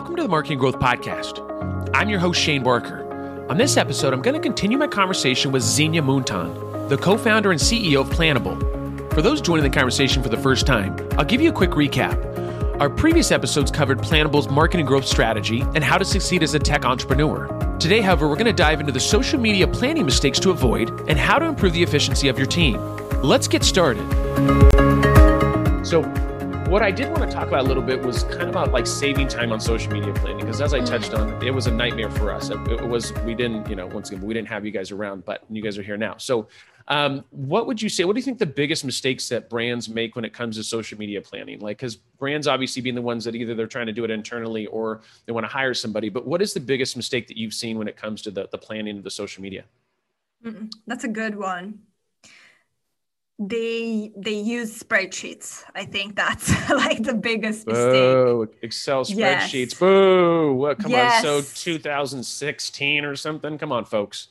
Welcome 0.00 0.16
to 0.16 0.22
the 0.22 0.28
Marketing 0.30 0.56
Growth 0.56 0.78
Podcast. 0.78 1.90
I'm 1.92 2.08
your 2.08 2.18
host, 2.18 2.40
Shane 2.40 2.62
Barker. 2.62 3.46
On 3.50 3.58
this 3.58 3.76
episode, 3.76 4.14
I'm 4.14 4.22
going 4.22 4.32
to 4.32 4.40
continue 4.40 4.78
my 4.78 4.86
conversation 4.86 5.52
with 5.52 5.62
Xenia 5.62 6.00
Muntean, 6.00 6.88
the 6.88 6.96
co 6.96 7.18
founder 7.18 7.50
and 7.50 7.60
CEO 7.60 8.00
of 8.00 8.08
Planable. 8.08 8.58
For 9.12 9.20
those 9.20 9.42
joining 9.42 9.62
the 9.62 9.68
conversation 9.68 10.22
for 10.22 10.30
the 10.30 10.38
first 10.38 10.66
time, 10.66 10.96
I'll 11.18 11.26
give 11.26 11.42
you 11.42 11.50
a 11.50 11.52
quick 11.52 11.72
recap. 11.72 12.80
Our 12.80 12.88
previous 12.88 13.30
episodes 13.30 13.70
covered 13.70 13.98
Planable's 13.98 14.48
marketing 14.48 14.86
growth 14.86 15.06
strategy 15.06 15.60
and 15.74 15.84
how 15.84 15.98
to 15.98 16.04
succeed 16.06 16.42
as 16.42 16.54
a 16.54 16.58
tech 16.58 16.86
entrepreneur. 16.86 17.46
Today, 17.78 18.00
however, 18.00 18.26
we're 18.26 18.36
going 18.36 18.46
to 18.46 18.54
dive 18.54 18.80
into 18.80 18.92
the 18.92 19.00
social 19.00 19.38
media 19.38 19.68
planning 19.68 20.06
mistakes 20.06 20.40
to 20.40 20.50
avoid 20.50 20.88
and 21.10 21.18
how 21.18 21.38
to 21.38 21.44
improve 21.44 21.74
the 21.74 21.82
efficiency 21.82 22.28
of 22.28 22.38
your 22.38 22.46
team. 22.46 22.80
Let's 23.22 23.46
get 23.46 23.64
started. 23.64 24.08
So, 25.84 26.00
what 26.70 26.84
I 26.84 26.92
did 26.92 27.08
want 27.08 27.28
to 27.28 27.36
talk 27.36 27.48
about 27.48 27.64
a 27.64 27.66
little 27.66 27.82
bit 27.82 28.00
was 28.00 28.22
kind 28.22 28.42
of 28.42 28.50
about 28.50 28.70
like 28.70 28.86
saving 28.86 29.26
time 29.26 29.50
on 29.50 29.58
social 29.58 29.90
media 29.92 30.14
planning 30.14 30.38
because 30.38 30.60
as 30.60 30.72
I 30.72 30.78
touched 30.78 31.12
on, 31.12 31.44
it 31.44 31.50
was 31.50 31.66
a 31.66 31.70
nightmare 31.72 32.12
for 32.12 32.30
us. 32.30 32.48
It, 32.48 32.60
it, 32.70 32.86
was 32.86 33.12
we 33.24 33.34
didn't, 33.34 33.68
you 33.68 33.74
know, 33.74 33.88
once 33.88 34.10
again, 34.10 34.24
we 34.24 34.34
didn't 34.34 34.46
have 34.46 34.64
you 34.64 34.70
guys 34.70 34.92
around, 34.92 35.24
but 35.24 35.42
you 35.50 35.62
guys 35.62 35.76
are 35.78 35.82
here 35.82 35.96
now. 35.96 36.16
So, 36.18 36.46
um, 36.86 37.24
what 37.30 37.66
would 37.66 37.82
you 37.82 37.88
say? 37.88 38.04
What 38.04 38.14
do 38.14 38.20
you 38.20 38.24
think 38.24 38.38
the 38.38 38.46
biggest 38.46 38.84
mistakes 38.84 39.28
that 39.30 39.50
brands 39.50 39.88
make 39.88 40.14
when 40.14 40.24
it 40.24 40.32
comes 40.32 40.58
to 40.58 40.62
social 40.62 40.96
media 40.96 41.20
planning? 41.20 41.58
Like, 41.58 41.78
because 41.78 41.96
brands 41.96 42.46
obviously 42.46 42.82
being 42.82 42.94
the 42.94 43.02
ones 43.02 43.24
that 43.24 43.34
either 43.34 43.56
they're 43.56 43.66
trying 43.66 43.86
to 43.86 43.92
do 43.92 44.04
it 44.04 44.10
internally 44.12 44.66
or 44.66 45.00
they 45.26 45.32
want 45.32 45.42
to 45.42 45.52
hire 45.52 45.74
somebody. 45.74 46.08
But 46.08 46.24
what 46.24 46.40
is 46.40 46.54
the 46.54 46.60
biggest 46.60 46.96
mistake 46.96 47.26
that 47.26 47.36
you've 47.36 47.54
seen 47.54 47.78
when 47.78 47.88
it 47.88 47.96
comes 47.96 48.22
to 48.22 48.30
the 48.30 48.48
the 48.52 48.58
planning 48.58 48.98
of 48.98 49.02
the 49.02 49.10
social 49.10 49.42
media? 49.42 49.64
That's 50.86 51.02
a 51.02 51.08
good 51.08 51.36
one 51.36 51.80
they 53.40 54.12
they 54.16 54.34
use 54.38 54.82
spreadsheets. 54.82 55.64
I 55.74 55.86
think 55.86 56.14
that's 56.14 56.50
like 56.70 57.02
the 57.02 57.14
biggest 57.14 57.66
mistake. 57.66 57.94
Oh, 57.94 58.46
Excel 58.60 59.04
spreadsheets. 59.04 59.70
Yes. 59.70 59.74
Boo. 59.74 60.52
What 60.52 60.78
come 60.78 60.90
yes. 60.90 61.24
on. 61.24 61.42
So 61.42 61.54
2016 61.54 63.04
or 63.04 63.16
something. 63.16 63.56
Come 63.56 63.72
on, 63.72 63.86
folks. 63.86 64.28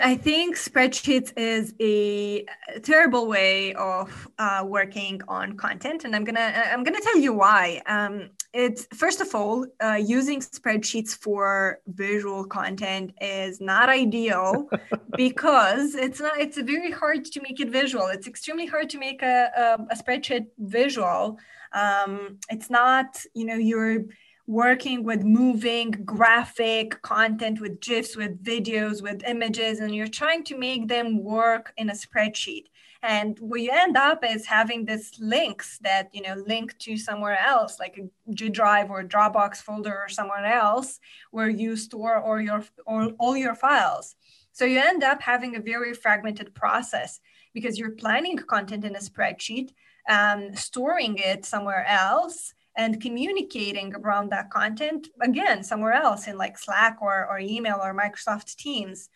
I 0.00 0.14
think 0.14 0.56
spreadsheets 0.56 1.32
is 1.36 1.74
a 1.80 2.46
terrible 2.84 3.26
way 3.26 3.74
of 3.74 4.28
uh, 4.38 4.64
working 4.64 5.20
on 5.26 5.56
content, 5.56 6.04
and 6.04 6.14
I'm 6.14 6.22
gonna 6.22 6.62
I'm 6.72 6.84
gonna 6.84 7.00
tell 7.00 7.18
you 7.18 7.32
why. 7.32 7.82
Um, 7.86 8.30
it's 8.54 8.86
first 8.94 9.20
of 9.20 9.34
all, 9.34 9.66
uh, 9.82 10.00
using 10.00 10.40
spreadsheets 10.40 11.14
for 11.14 11.80
visual 11.88 12.44
content 12.44 13.12
is 13.20 13.60
not 13.60 13.88
ideal 13.88 14.68
because 15.16 15.96
it's 15.96 16.20
not. 16.20 16.40
It's 16.40 16.56
very 16.56 16.92
hard 16.92 17.24
to 17.24 17.40
make 17.42 17.58
it 17.58 17.70
visual. 17.70 18.06
It's 18.06 18.28
extremely 18.28 18.66
hard 18.66 18.88
to 18.90 18.98
make 18.98 19.22
a 19.22 19.50
a, 19.56 19.92
a 19.92 19.96
spreadsheet 19.96 20.46
visual. 20.58 21.38
Um, 21.72 22.38
it's 22.48 22.70
not 22.70 23.20
you 23.34 23.44
know 23.44 23.56
you're 23.56 24.04
working 24.46 25.02
with 25.02 25.24
moving 25.24 25.90
graphic 26.04 27.00
content 27.02 27.60
with 27.60 27.80
gifs 27.80 28.14
with 28.14 28.44
videos 28.44 29.02
with 29.02 29.24
images 29.26 29.80
and 29.80 29.94
you're 29.94 30.06
trying 30.06 30.44
to 30.44 30.58
make 30.58 30.86
them 30.86 31.24
work 31.24 31.72
in 31.78 31.88
a 31.88 31.94
spreadsheet 31.94 32.66
and 33.04 33.38
what 33.38 33.60
you 33.60 33.70
end 33.70 33.98
up 33.98 34.24
is 34.24 34.46
having 34.46 34.86
these 34.86 35.12
links 35.20 35.78
that 35.82 36.08
you 36.14 36.22
know 36.22 36.34
link 36.46 36.76
to 36.78 36.96
somewhere 36.96 37.38
else 37.38 37.78
like 37.78 37.98
a 37.98 38.32
g 38.34 38.48
drive 38.48 38.90
or 38.90 39.04
dropbox 39.04 39.58
folder 39.58 39.96
or 40.04 40.08
somewhere 40.08 40.44
else 40.44 40.98
where 41.30 41.50
you 41.50 41.76
store 41.76 42.16
all 42.22 42.40
your 42.40 42.64
or 42.86 43.12
all 43.18 43.36
your 43.36 43.54
files. 43.54 44.16
So 44.52 44.64
you 44.64 44.78
end 44.78 45.04
up 45.04 45.20
having 45.20 45.54
a 45.54 45.60
very 45.60 45.92
fragmented 45.92 46.54
process 46.54 47.20
because 47.52 47.78
you're 47.78 47.90
planning 47.90 48.38
content 48.38 48.84
in 48.84 48.96
a 48.96 49.00
spreadsheet 49.00 49.70
um, 50.08 50.54
storing 50.54 51.18
it 51.18 51.44
somewhere 51.44 51.84
else 51.86 52.54
and 52.76 53.00
communicating 53.00 53.94
around 53.94 54.30
that 54.30 54.50
content 54.50 55.08
again 55.20 55.62
somewhere 55.62 55.92
else 55.92 56.26
in 56.26 56.38
like 56.38 56.56
slack 56.58 56.98
or, 57.02 57.26
or 57.28 57.38
email 57.38 57.78
or 57.82 57.94
microsoft 57.94 58.56
teams 58.56 59.10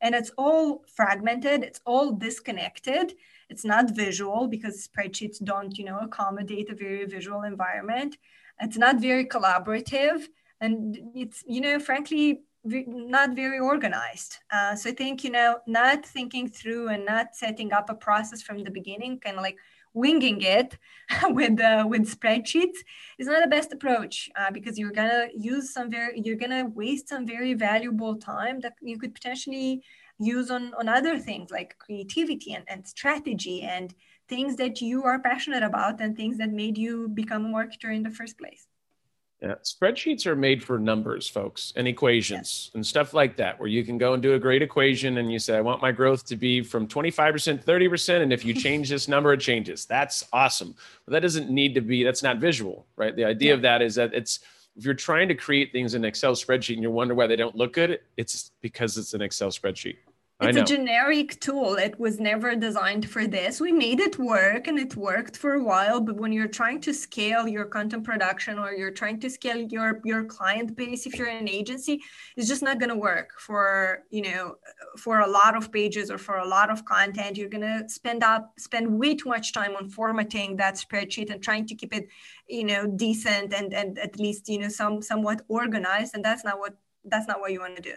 and 0.00 0.14
it's 0.14 0.30
all 0.38 0.84
fragmented 0.86 1.62
it's 1.62 1.80
all 1.86 2.12
disconnected. 2.12 3.14
It's 3.48 3.64
not 3.64 3.90
visual 3.90 4.46
because 4.46 4.88
spreadsheets 4.88 5.42
don't 5.42 5.76
you 5.78 5.84
know 5.84 5.98
accommodate 5.98 6.70
a 6.70 6.74
very 6.74 7.04
visual 7.06 7.42
environment. 7.42 8.16
It's 8.60 8.78
not 8.78 9.00
very 9.00 9.24
collaborative 9.24 10.26
and 10.60 10.98
it's 11.14 11.42
you 11.46 11.60
know 11.60 11.78
frankly 11.78 12.42
not 12.62 13.34
very 13.34 13.58
organized. 13.58 14.36
Uh, 14.52 14.74
so 14.76 14.90
i 14.90 14.92
think 14.92 15.24
you 15.24 15.30
know 15.30 15.58
not 15.66 16.04
thinking 16.04 16.48
through 16.48 16.88
and 16.88 17.06
not 17.06 17.34
setting 17.34 17.72
up 17.72 17.88
a 17.88 17.94
process 17.94 18.42
from 18.42 18.62
the 18.62 18.70
beginning 18.70 19.18
kind 19.18 19.36
of 19.36 19.42
like 19.42 19.56
winging 19.94 20.40
it 20.42 20.78
with 21.24 21.60
uh, 21.60 21.84
with 21.88 22.02
spreadsheets 22.02 22.78
is 23.18 23.26
not 23.26 23.42
the 23.42 23.48
best 23.48 23.72
approach 23.72 24.30
uh, 24.38 24.50
because 24.50 24.78
you're 24.78 24.92
gonna 24.92 25.28
use 25.36 25.72
some 25.72 25.90
very 25.90 26.20
you're 26.24 26.36
gonna 26.36 26.66
waste 26.74 27.08
some 27.08 27.26
very 27.26 27.54
valuable 27.54 28.16
time 28.16 28.60
that 28.60 28.74
you 28.80 28.98
could 28.98 29.14
potentially 29.14 29.82
use 30.18 30.50
on 30.50 30.72
on 30.74 30.88
other 30.88 31.18
things 31.18 31.50
like 31.50 31.76
creativity 31.78 32.52
and, 32.54 32.64
and 32.68 32.86
strategy 32.86 33.62
and 33.62 33.94
things 34.28 34.56
that 34.56 34.80
you 34.80 35.02
are 35.02 35.18
passionate 35.18 35.62
about 35.62 36.00
and 36.00 36.16
things 36.16 36.38
that 36.38 36.50
made 36.50 36.78
you 36.78 37.08
become 37.08 37.46
a 37.46 37.48
marketer 37.48 37.94
in 37.94 38.02
the 38.02 38.10
first 38.10 38.38
place 38.38 38.66
yeah, 39.42 39.54
spreadsheets 39.62 40.26
are 40.26 40.36
made 40.36 40.62
for 40.62 40.78
numbers, 40.78 41.26
folks, 41.26 41.72
and 41.74 41.88
equations 41.88 42.66
yes. 42.66 42.70
and 42.74 42.86
stuff 42.86 43.14
like 43.14 43.36
that, 43.36 43.58
where 43.58 43.68
you 43.68 43.82
can 43.84 43.96
go 43.96 44.12
and 44.12 44.22
do 44.22 44.34
a 44.34 44.38
great 44.38 44.60
equation 44.60 45.16
and 45.16 45.32
you 45.32 45.38
say, 45.38 45.56
I 45.56 45.62
want 45.62 45.80
my 45.80 45.92
growth 45.92 46.26
to 46.26 46.36
be 46.36 46.60
from 46.60 46.86
25%, 46.86 47.64
to 47.64 47.66
30%. 47.66 48.22
And 48.22 48.32
if 48.34 48.44
you 48.44 48.52
change 48.66 48.90
this 48.90 49.08
number, 49.08 49.32
it 49.32 49.40
changes. 49.40 49.86
That's 49.86 50.26
awesome. 50.32 50.74
But 51.06 51.12
that 51.12 51.20
doesn't 51.20 51.48
need 51.48 51.74
to 51.74 51.80
be, 51.80 52.04
that's 52.04 52.22
not 52.22 52.36
visual, 52.36 52.86
right? 52.96 53.16
The 53.16 53.24
idea 53.24 53.48
yeah. 53.48 53.54
of 53.54 53.62
that 53.62 53.80
is 53.80 53.94
that 53.94 54.12
it's, 54.12 54.40
if 54.76 54.84
you're 54.84 54.94
trying 54.94 55.28
to 55.28 55.34
create 55.34 55.72
things 55.72 55.94
in 55.94 56.04
an 56.04 56.08
Excel 56.08 56.34
spreadsheet 56.34 56.74
and 56.74 56.82
you 56.82 56.90
wonder 56.90 57.14
why 57.14 57.26
they 57.26 57.36
don't 57.36 57.56
look 57.56 57.72
good, 57.72 58.00
it's 58.18 58.50
because 58.60 58.98
it's 58.98 59.14
an 59.14 59.22
Excel 59.22 59.48
spreadsheet 59.48 59.96
it's 60.48 60.58
a 60.58 60.64
generic 60.64 61.38
tool. 61.40 61.74
It 61.76 61.98
was 61.98 62.18
never 62.18 62.56
designed 62.56 63.08
for 63.08 63.26
this. 63.26 63.60
We 63.60 63.72
made 63.72 64.00
it 64.00 64.18
work 64.18 64.66
and 64.68 64.78
it 64.78 64.96
worked 64.96 65.36
for 65.36 65.54
a 65.54 65.62
while 65.62 66.00
but 66.00 66.16
when 66.16 66.32
you're 66.32 66.48
trying 66.48 66.80
to 66.82 66.92
scale 66.94 67.46
your 67.46 67.64
content 67.64 68.04
production 68.04 68.58
or 68.58 68.72
you're 68.72 68.90
trying 68.90 69.20
to 69.20 69.30
scale 69.30 69.58
your 69.58 70.00
your 70.04 70.24
client 70.24 70.76
base 70.76 71.06
if 71.06 71.16
you're 71.16 71.28
an 71.28 71.48
agency 71.48 72.00
it's 72.36 72.48
just 72.48 72.62
not 72.62 72.78
going 72.78 72.88
to 72.88 72.96
work 72.96 73.30
for 73.38 74.04
you 74.10 74.22
know 74.22 74.56
for 74.96 75.20
a 75.20 75.26
lot 75.26 75.56
of 75.56 75.70
pages 75.72 76.10
or 76.10 76.18
for 76.18 76.36
a 76.38 76.46
lot 76.46 76.70
of 76.70 76.84
content. 76.84 77.36
You're 77.36 77.48
going 77.48 77.68
to 77.72 77.88
spend 77.88 78.22
up 78.22 78.52
spend 78.58 78.98
way 78.98 79.14
too 79.14 79.28
much 79.28 79.52
time 79.52 79.76
on 79.76 79.88
formatting 79.88 80.56
that 80.56 80.74
spreadsheet 80.74 81.30
and 81.30 81.42
trying 81.42 81.66
to 81.66 81.74
keep 81.74 81.94
it 81.94 82.08
you 82.48 82.64
know 82.64 82.86
decent 82.86 83.52
and 83.52 83.72
and 83.72 83.98
at 83.98 84.18
least 84.18 84.48
you 84.48 84.58
know 84.58 84.68
some 84.68 85.02
somewhat 85.02 85.42
organized 85.48 86.14
and 86.14 86.24
that's 86.24 86.44
not 86.44 86.58
what 86.58 86.74
that's 87.04 87.26
not 87.26 87.40
what 87.40 87.52
you 87.52 87.60
want 87.60 87.76
to 87.76 87.82
do 87.82 87.94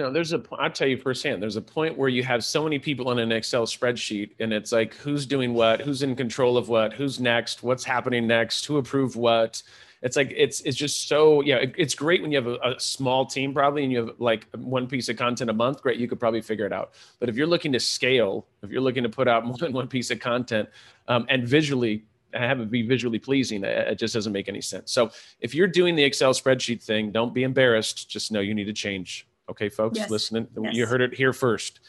know, 0.00 0.10
there's 0.10 0.32
a, 0.32 0.42
I'll 0.58 0.70
tell 0.70 0.88
you 0.88 0.96
firsthand, 0.96 1.40
there's 1.40 1.54
a 1.54 1.62
point 1.62 1.96
where 1.96 2.08
you 2.08 2.24
have 2.24 2.44
so 2.44 2.64
many 2.64 2.80
people 2.80 3.12
in 3.12 3.20
an 3.20 3.30
Excel 3.30 3.64
spreadsheet 3.64 4.30
and 4.40 4.52
it's 4.52 4.72
like, 4.72 4.94
who's 4.94 5.24
doing 5.24 5.54
what, 5.54 5.80
who's 5.80 6.02
in 6.02 6.16
control 6.16 6.56
of 6.56 6.68
what, 6.68 6.92
who's 6.92 7.20
next, 7.20 7.62
what's 7.62 7.84
happening 7.84 8.26
next, 8.26 8.66
who 8.66 8.78
approved 8.78 9.14
what. 9.14 9.62
It's 10.02 10.16
like, 10.16 10.34
it's, 10.36 10.60
it's 10.62 10.76
just 10.76 11.06
so, 11.06 11.42
yeah, 11.42 11.56
it, 11.58 11.74
it's 11.78 11.94
great 11.94 12.22
when 12.22 12.32
you 12.32 12.38
have 12.38 12.48
a, 12.48 12.58
a, 12.74 12.80
small 12.80 13.24
team 13.24 13.54
probably 13.54 13.84
and 13.84 13.92
you 13.92 14.06
have 14.06 14.16
like 14.18 14.48
one 14.56 14.88
piece 14.88 15.08
of 15.08 15.16
content 15.16 15.48
a 15.48 15.54
month, 15.54 15.80
great, 15.80 15.98
you 15.98 16.08
could 16.08 16.18
probably 16.18 16.42
figure 16.42 16.66
it 16.66 16.72
out. 16.72 16.94
But 17.20 17.28
if 17.28 17.36
you're 17.36 17.46
looking 17.46 17.72
to 17.72 17.80
scale, 17.80 18.46
if 18.62 18.70
you're 18.70 18.82
looking 18.82 19.04
to 19.04 19.08
put 19.08 19.28
out 19.28 19.46
more 19.46 19.56
than 19.56 19.72
one 19.72 19.86
piece 19.86 20.10
of 20.10 20.18
content 20.18 20.68
um, 21.06 21.24
and 21.28 21.46
visually 21.46 22.04
have 22.32 22.58
it 22.58 22.68
be 22.68 22.82
visually 22.82 23.20
pleasing, 23.20 23.62
it 23.62 23.94
just 23.94 24.12
doesn't 24.12 24.32
make 24.32 24.48
any 24.48 24.60
sense. 24.60 24.90
So 24.90 25.12
if 25.38 25.54
you're 25.54 25.68
doing 25.68 25.94
the 25.94 26.02
Excel 26.02 26.32
spreadsheet 26.32 26.82
thing, 26.82 27.12
don't 27.12 27.32
be 27.32 27.44
embarrassed. 27.44 28.10
Just 28.10 28.32
know 28.32 28.40
you 28.40 28.54
need 28.54 28.64
to 28.64 28.72
change 28.72 29.28
Okay, 29.50 29.68
folks, 29.68 29.98
yes. 29.98 30.10
listening, 30.10 30.48
yes. 30.60 30.74
you 30.74 30.86
heard 30.86 31.00
it 31.00 31.14
here 31.14 31.32
first. 31.32 31.80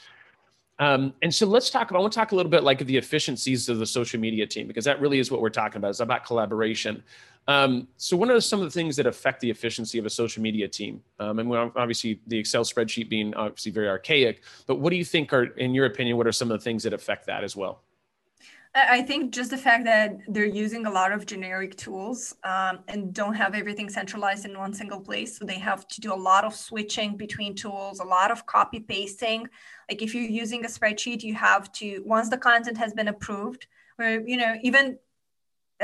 Um, 0.77 1.13
and 1.21 1.33
so 1.33 1.45
let's 1.45 1.69
talk 1.69 1.89
about, 1.89 2.00
I 2.00 2.01
want 2.01 2.13
to 2.13 2.19
talk 2.19 2.33
a 2.33 2.35
little 2.35 2.50
bit 2.50 2.63
like 2.63 2.85
the 2.85 2.97
efficiencies 2.97 3.69
of 3.69 3.80
the 3.80 3.85
social 3.85 4.19
media 4.19 4.45
team, 4.45 4.68
because 4.68 4.83
that 4.85 5.00
really 5.00 5.19
is 5.19 5.31
what 5.31 5.39
we're 5.39 5.50
talking 5.50 5.77
about. 5.77 5.91
It's 5.91 6.01
about 6.01 6.25
collaboration. 6.25 7.01
Um, 7.47 7.88
so 7.95 8.18
what 8.18 8.30
are 8.30 8.41
some 8.41 8.59
of 8.59 8.65
the 8.65 8.71
things 8.71 8.95
that 8.97 9.06
affect 9.06 9.39
the 9.39 9.50
efficiency 9.50 9.97
of 10.00 10.06
a 10.06 10.09
social 10.09 10.44
media 10.44 10.68
team? 10.68 11.01
Um, 11.19 11.39
and 11.39 11.53
obviously 11.53 12.19
the 12.27 12.38
Excel 12.38 12.65
spreadsheet 12.65 13.07
being 13.07 13.33
obviously 13.35 13.71
very 13.71 13.88
archaic, 13.88 14.41
but 14.68 14.80
what 14.80 14.89
do 14.89 14.97
you 14.97 15.06
think 15.06 15.31
are, 15.31 15.44
in 15.44 15.74
your 15.74 15.85
opinion, 15.85 16.18
what 16.18 16.27
are 16.27 16.33
some 16.33 16.51
of 16.51 16.59
the 16.59 16.63
things 16.63 16.83
that 16.83 16.91
affect 16.91 17.25
that 17.27 17.44
as 17.44 17.56
well? 17.56 17.81
I 18.77 19.04
think 19.04 19.33
just 19.33 19.51
the 19.51 19.57
fact 19.57 19.86
that 19.86 20.18
they're 20.27 20.45
using 20.45 20.86
a 20.86 20.92
lot 20.92 21.13
of 21.13 21.25
generic 21.25 21.77
tools 21.77 22.36
um, 22.44 22.80
and 22.89 23.13
don't 23.13 23.33
have 23.33 23.56
everything 23.56 23.89
centralized 23.89 24.44
in 24.44 24.57
one 24.57 24.74
single 24.74 25.00
place. 25.00 25.39
So 25.39 25.45
they 25.45 25.60
have 25.60 25.88
to 25.88 26.01
do 26.01 26.13
a 26.13 26.22
lot 26.30 26.44
of 26.44 26.54
switching 26.54 27.16
between 27.16 27.56
tools, 27.56 28.01
a 28.01 28.04
lot 28.04 28.31
of 28.31 28.45
copy 28.45 28.81
pasting. 28.81 29.48
Like 29.89 30.01
if 30.01 30.13
you're 30.13 30.24
using 30.24 30.66
a 30.66 30.68
spreadsheet, 30.68 31.24
you 31.24 31.36
have 31.36 31.72
to, 31.74 32.04
once 32.06 32.30
the 32.30 32.38
content 32.38 32.77
has 32.77 32.94
been 32.94 33.07
approved, 33.07 33.66
or, 33.98 34.22
you 34.27 34.36
know, 34.36 34.56
even 34.62 34.98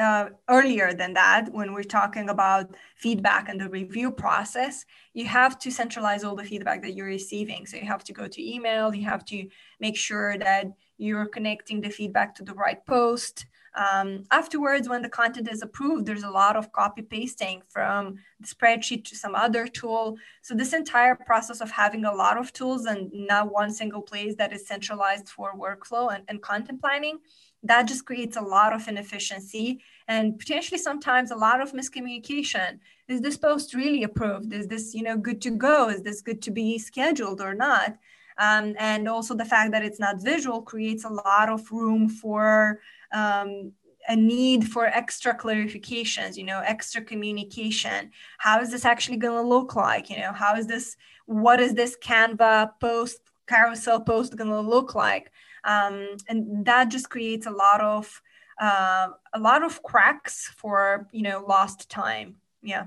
uh, 0.08 0.26
earlier 0.58 0.90
than 1.02 1.14
that, 1.22 1.44
when 1.58 1.70
we're 1.74 1.96
talking 2.00 2.28
about 2.36 2.66
feedback 3.04 3.44
and 3.50 3.60
the 3.62 3.70
review 3.70 4.10
process, 4.26 4.76
you 5.20 5.26
have 5.40 5.54
to 5.64 5.70
centralize 5.72 6.24
all 6.26 6.36
the 6.36 6.50
feedback 6.52 6.80
that 6.82 6.94
you're 6.96 7.16
receiving. 7.20 7.62
So 7.66 7.78
you 7.78 7.88
have 7.96 8.04
to 8.10 8.14
go 8.20 8.26
to 8.28 8.42
email, 8.54 8.86
you 9.00 9.06
have 9.14 9.24
to 9.32 9.38
make 9.86 9.98
sure 10.08 10.32
that 10.46 10.66
you're 10.98 11.30
connecting 11.36 11.82
the 11.82 11.92
feedback 11.98 12.30
to 12.36 12.44
the 12.44 12.58
right 12.66 12.82
post 12.86 13.36
Um, 13.74 14.26
afterwards, 14.32 14.90
when 14.90 15.02
the 15.02 15.10
content 15.10 15.48
is 15.50 15.62
approved, 15.62 16.06
there's 16.06 16.24
a 16.24 16.30
lot 16.30 16.56
of 16.58 16.72
copy 16.72 17.02
pasting 17.02 17.62
from 17.70 18.02
the 18.42 18.48
spreadsheet 18.54 19.06
to 19.06 19.16
some 19.16 19.36
other 19.46 19.66
tool. 19.68 20.18
So 20.42 20.54
this 20.54 20.74
entire 20.74 21.16
process 21.16 21.62
of 21.62 21.72
having 21.72 22.04
a 22.06 22.14
lot 22.24 22.38
of 22.38 22.52
tools 22.52 22.86
and 22.86 23.10
not 23.14 23.52
one 23.52 23.72
single 23.72 24.02
place 24.02 24.36
that 24.36 24.52
is 24.52 24.68
centralized 24.68 25.30
for 25.30 25.56
workflow 25.56 26.14
and, 26.14 26.24
and 26.28 26.42
content 26.42 26.82
planning, 26.82 27.20
that 27.64 27.88
just 27.88 28.06
creates 28.06 28.38
a 28.38 28.42
lot 28.42 28.74
of 28.74 28.88
inefficiency 28.88 29.82
and 30.08 30.38
potentially 30.40 30.78
sometimes 30.78 31.32
a 31.32 31.36
lot 31.36 31.62
of 31.62 31.74
miscommunication. 31.74 32.80
Is 33.08 33.22
this 33.22 33.38
post 33.38 33.74
really 33.74 34.04
approved? 34.04 34.52
Is 34.54 34.68
this, 34.68 34.94
you 34.94 35.04
know, 35.04 35.18
good 35.18 35.42
to 35.44 35.52
go? 35.52 35.90
Is 35.90 36.02
this 36.02 36.22
good 36.22 36.42
to 36.44 36.52
be 36.52 36.78
scheduled 36.80 37.42
or 37.42 37.54
not? 37.54 37.98
Um, 38.38 38.76
and 38.80 39.08
also 39.08 39.36
the 39.36 39.46
fact 39.46 39.72
that 39.72 39.84
it's 39.84 40.00
not 40.00 40.22
visual 40.22 40.62
creates 40.62 41.04
a 41.04 41.10
lot 41.10 41.50
of 41.50 41.72
room 41.72 42.10
for 42.10 42.80
um, 43.12 43.74
a 44.08 44.16
need 44.16 44.68
for 44.68 44.86
extra 44.88 45.38
clarifications 45.38 46.36
you 46.36 46.44
know 46.44 46.62
extra 46.66 47.02
communication 47.02 48.10
how 48.40 48.60
is 48.60 48.72
this 48.72 48.84
actually 48.84 49.18
going 49.18 49.36
to 49.36 49.48
look 49.48 49.76
like 49.76 50.10
you 50.10 50.18
know 50.18 50.34
how 50.34 50.56
is 50.56 50.66
this 50.66 50.98
what 51.28 51.60
is 51.60 51.76
this 51.76 51.96
canva 52.02 52.72
post 52.80 53.20
carousel 53.48 54.00
post 54.00 54.36
going 54.36 54.50
to 54.50 54.60
look 54.60 54.96
like 54.96 55.32
um, 55.64 56.18
and 56.28 56.66
that 56.66 56.90
just 56.90 57.10
creates 57.10 57.46
a 57.46 57.52
lot 57.52 57.82
of 57.82 58.22
uh, 58.60 59.10
a 59.34 59.40
lot 59.40 59.64
of 59.64 59.82
cracks 59.84 60.54
for 60.58 61.08
you 61.12 61.24
know 61.24 61.44
lost 61.48 61.90
time 61.90 62.36
yeah 62.62 62.86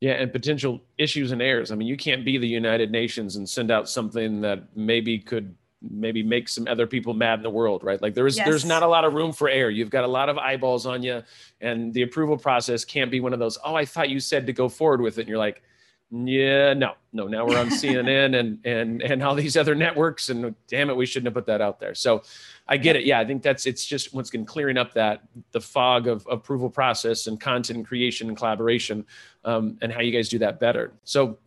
yeah, 0.00 0.12
and 0.12 0.32
potential 0.32 0.80
issues 0.96 1.30
and 1.30 1.42
errors. 1.42 1.70
I 1.70 1.74
mean, 1.74 1.86
you 1.86 1.96
can't 1.96 2.24
be 2.24 2.38
the 2.38 2.48
United 2.48 2.90
Nations 2.90 3.36
and 3.36 3.46
send 3.46 3.70
out 3.70 3.86
something 3.86 4.40
that 4.40 4.74
maybe 4.74 5.18
could 5.18 5.54
maybe 5.82 6.22
make 6.22 6.48
some 6.48 6.66
other 6.68 6.86
people 6.86 7.14
mad 7.14 7.38
in 7.38 7.42
the 7.42 7.50
world, 7.50 7.84
right? 7.84 8.00
Like 8.00 8.14
there's 8.14 8.36
yes. 8.36 8.46
there's 8.46 8.64
not 8.64 8.82
a 8.82 8.86
lot 8.86 9.04
of 9.04 9.12
room 9.12 9.32
for 9.32 9.48
error. 9.48 9.68
You've 9.68 9.90
got 9.90 10.04
a 10.04 10.08
lot 10.08 10.30
of 10.30 10.38
eyeballs 10.38 10.86
on 10.86 11.02
you, 11.02 11.22
and 11.60 11.92
the 11.92 12.02
approval 12.02 12.38
process 12.38 12.82
can't 12.82 13.10
be 13.10 13.20
one 13.20 13.34
of 13.34 13.38
those. 13.38 13.58
Oh, 13.62 13.74
I 13.74 13.84
thought 13.84 14.08
you 14.08 14.20
said 14.20 14.46
to 14.46 14.54
go 14.54 14.70
forward 14.70 15.02
with 15.02 15.18
it, 15.18 15.22
and 15.22 15.28
you're 15.28 15.38
like, 15.38 15.62
yeah, 16.10 16.74
no, 16.74 16.94
no. 17.12 17.28
Now 17.28 17.46
we're 17.46 17.58
on 17.58 17.68
CNN 17.68 18.38
and 18.38 18.58
and 18.64 19.02
and 19.02 19.22
all 19.22 19.34
these 19.34 19.56
other 19.56 19.74
networks, 19.74 20.28
and 20.28 20.54
damn 20.66 20.90
it, 20.90 20.96
we 20.96 21.06
shouldn't 21.06 21.26
have 21.26 21.34
put 21.34 21.46
that 21.46 21.60
out 21.60 21.78
there. 21.78 21.94
So, 21.94 22.22
I 22.66 22.76
get 22.76 22.96
it. 22.96 23.04
Yeah, 23.04 23.20
I 23.20 23.24
think 23.24 23.42
that's 23.42 23.64
it's 23.66 23.84
just 23.84 24.12
once 24.12 24.28
again 24.28 24.44
clearing 24.44 24.76
up 24.76 24.92
that 24.94 25.22
the 25.52 25.60
fog 25.60 26.08
of 26.08 26.26
approval 26.30 26.68
process 26.68 27.26
and 27.26 27.40
content 27.40 27.86
creation 27.86 28.28
and 28.28 28.36
collaboration, 28.36 29.06
um, 29.44 29.78
and 29.82 29.92
how 29.92 30.00
you 30.00 30.10
guys 30.10 30.28
do 30.28 30.38
that 30.38 30.58
better. 30.58 30.92
So, 31.04 31.38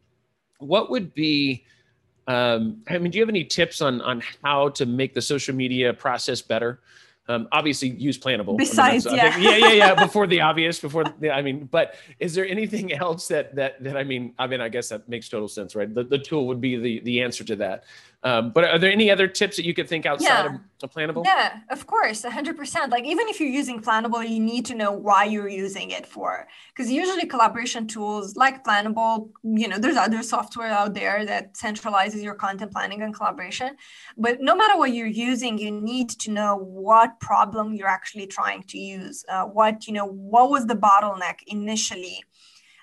what 0.60 0.90
would 0.90 1.14
be 1.14 1.66
um, 2.28 2.82
I 2.88 2.98
mean, 2.98 3.12
do 3.12 3.18
you 3.18 3.22
have 3.22 3.30
any 3.30 3.44
tips 3.44 3.82
on 3.82 4.02
on 4.02 4.22
how 4.44 4.70
to 4.70 4.86
make 4.86 5.14
the 5.14 5.22
social 5.22 5.56
media 5.56 5.94
process 5.94 6.42
better? 6.42 6.80
Um, 7.30 7.48
obviously, 7.54 7.90
use 7.90 8.18
Planable. 8.18 8.58
Besides, 8.58 9.08
I 9.08 9.12
mean, 9.12 9.18
yeah, 9.18 9.38
yeah, 9.38 9.56
yeah, 9.56 9.72
yeah. 9.72 9.94
Before 10.06 10.28
the 10.28 10.42
obvious, 10.42 10.80
before 10.80 11.06
the, 11.06 11.32
I 11.32 11.42
mean, 11.42 11.70
but 11.72 11.96
is 12.20 12.36
there 12.36 12.46
anything 12.46 12.92
else 12.94 13.30
that 13.30 13.56
that 13.56 13.82
that 13.82 13.96
I 13.96 14.04
mean? 14.04 14.34
I 14.38 14.48
mean, 14.48 14.60
I 14.60 14.68
guess 14.68 14.90
that 14.90 15.08
makes 15.08 15.30
total 15.30 15.48
sense, 15.48 15.74
right? 15.74 15.94
The, 15.94 16.04
the 16.04 16.18
tool 16.18 16.48
would 16.48 16.60
be 16.60 16.76
the 16.76 17.00
the 17.02 17.22
answer 17.22 17.46
to 17.46 17.56
that. 17.58 17.86
Um, 18.24 18.52
but 18.52 18.64
are 18.64 18.80
there 18.80 18.92
any 18.92 19.12
other 19.12 19.28
tips 19.28 19.58
that 19.58 19.66
you 19.66 19.74
could 19.74 19.90
think 19.90 20.06
outside 20.06 20.46
yeah. 20.46 20.58
of 20.82 20.92
Planable? 20.94 21.26
Yeah, 21.26 21.60
of 21.70 21.86
course, 21.88 22.22
100%. 22.22 22.90
Like 22.90 23.04
even 23.04 23.28
if 23.28 23.40
you're 23.40 23.50
using 23.50 23.82
Planable, 23.82 24.28
you 24.28 24.40
need 24.40 24.66
to 24.68 24.76
know 24.76 24.94
why 24.94 25.26
you're 25.26 25.50
using 25.50 25.92
it 25.92 26.08
for. 26.08 26.48
Because 26.70 26.90
usually 26.90 27.26
collaboration 27.26 27.86
tools 27.86 28.38
like 28.38 28.64
Planable, 28.64 29.30
you 29.44 29.68
know, 29.68 29.78
there's 29.78 29.98
other 29.98 30.24
software 30.24 30.70
out 30.70 30.94
there 30.94 31.26
that 31.26 31.56
centralizes 31.56 32.24
your 32.24 32.36
content 32.36 32.72
planning 32.72 33.02
and 33.02 33.14
collaboration. 33.14 33.76
But 34.18 34.40
no 34.40 34.56
matter 34.56 34.78
what 34.78 34.94
you're 34.94 35.08
using, 35.08 35.58
you 35.58 35.72
need 35.72 36.10
to 36.12 36.32
know 36.32 36.56
what 36.56 37.20
problem 37.20 37.74
you're 37.74 37.90
actually 37.90 38.28
trying 38.28 38.64
to 38.64 38.78
use. 38.78 39.26
Uh, 39.28 39.44
what, 39.44 39.86
you 39.86 39.92
know, 39.92 40.06
what 40.06 40.50
was 40.50 40.66
the 40.66 40.76
bottleneck 40.76 41.40
initially? 41.48 42.24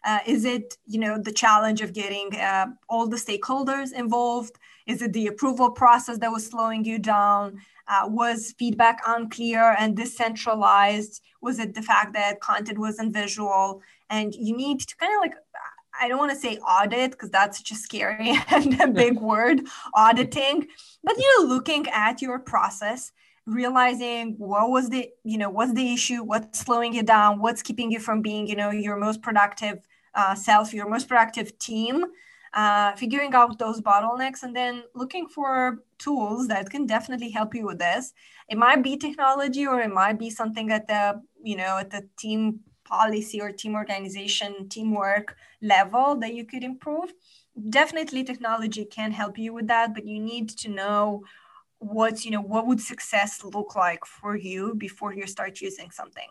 Uh, 0.05 0.19
is 0.27 0.45
it, 0.45 0.77
you 0.87 0.99
know, 0.99 1.19
the 1.19 1.33
challenge 1.33 1.81
of 1.81 1.93
getting 1.93 2.35
uh, 2.37 2.67
all 2.89 3.07
the 3.07 3.17
stakeholders 3.17 3.93
involved? 3.93 4.59
Is 4.91 5.03
it 5.03 5.13
the 5.13 5.29
approval 5.29 5.71
process 5.71 6.19
that 6.19 6.33
was 6.33 6.47
slowing 6.47 6.85
you 6.85 6.99
down? 6.99 7.61
Uh, 7.87 8.09
was 8.09 8.55
feedback 8.59 9.01
unclear 9.07 9.77
and 9.79 9.97
decentralized? 9.97 11.23
Was 11.41 11.61
it 11.61 11.75
the 11.75 11.83
fact 11.83 12.13
that 12.15 12.41
content 12.41 12.77
wasn't 12.77 13.13
visual? 13.13 13.83
And 14.11 14.35
you 14.35 14.57
need 14.57 14.81
to 14.81 14.97
kind 14.97 15.13
of 15.15 15.21
like, 15.21 15.35
I 16.01 16.09
don't 16.09 16.19
want 16.19 16.33
to 16.33 16.37
say 16.37 16.57
audit 16.59 17.13
because 17.13 17.31
that's 17.31 17.59
such 17.59 17.71
a 17.71 17.77
scary 17.77 18.37
and 18.51 18.81
a 18.81 18.89
big 18.89 19.21
word, 19.21 19.63
auditing, 19.95 20.67
but 21.05 21.17
you 21.17 21.29
know, 21.39 21.55
looking 21.55 21.87
at 21.89 22.21
your 22.21 22.41
process, 22.41 23.13
realizing 23.47 24.35
what 24.39 24.71
was 24.71 24.89
the, 24.89 25.09
you 25.23 25.39
know, 25.39 25.51
what's 25.51 25.73
the 25.73 25.93
issue, 25.95 26.25
what's 26.25 26.59
slowing 26.59 26.95
you 26.95 27.05
down, 27.05 27.39
what's 27.39 27.63
keeping 27.63 27.93
you 27.93 28.01
from 28.01 28.23
being, 28.23 28.49
you 28.49 28.57
know, 28.57 28.71
your 28.71 28.97
most 28.97 29.23
productive 29.23 29.87
uh, 30.17 30.35
self, 30.35 30.75
your 30.75 30.89
most 30.89 31.07
productive 31.07 31.57
team 31.61 32.07
uh, 32.53 32.93
figuring 32.97 33.35
out 33.35 33.59
those 33.59 33.81
bottlenecks 33.81 34.43
and 34.43 34.55
then 34.55 34.83
looking 34.95 35.29
for 35.29 35.85
tools 35.99 36.49
that 36.49 36.69
can 36.71 36.87
definitely 36.87 37.31
help 37.31 37.55
you 37.55 37.67
with 37.67 37.79
this. 37.79 38.13
It 38.49 38.59
might 38.59 38.83
be 38.83 38.97
technology 38.97 39.67
or 39.67 39.81
it 39.81 39.93
might 39.93 40.19
be 40.19 40.31
something 40.31 40.71
at 40.73 40.89
the 40.89 41.21
you 41.43 41.57
know 41.57 41.79
at 41.79 41.91
the 41.91 42.09
team 42.19 42.61
policy 42.85 43.41
or 43.41 43.53
team 43.53 43.75
organization 43.75 44.69
teamwork 44.69 45.37
level 45.63 46.17
that 46.17 46.35
you 46.35 46.45
could 46.45 46.65
improve. 46.65 47.13
Definitely 47.69 48.25
technology 48.25 48.85
can 48.85 49.13
help 49.13 49.39
you 49.39 49.53
with 49.53 49.69
that 49.69 49.95
but 49.95 50.07
you 50.07 50.19
need 50.21 50.49
to 50.51 50.69
know 50.69 51.23
what's 51.79 52.25
you 52.25 52.31
know 52.31 52.43
what 52.43 52.67
would 52.67 52.81
success 52.81 53.45
look 53.45 53.77
like 53.77 54.05
for 54.07 54.37
you 54.37 54.75
before 54.77 55.15
you 55.15 55.27
start 55.27 55.61
using 55.61 55.91
something 55.91 56.29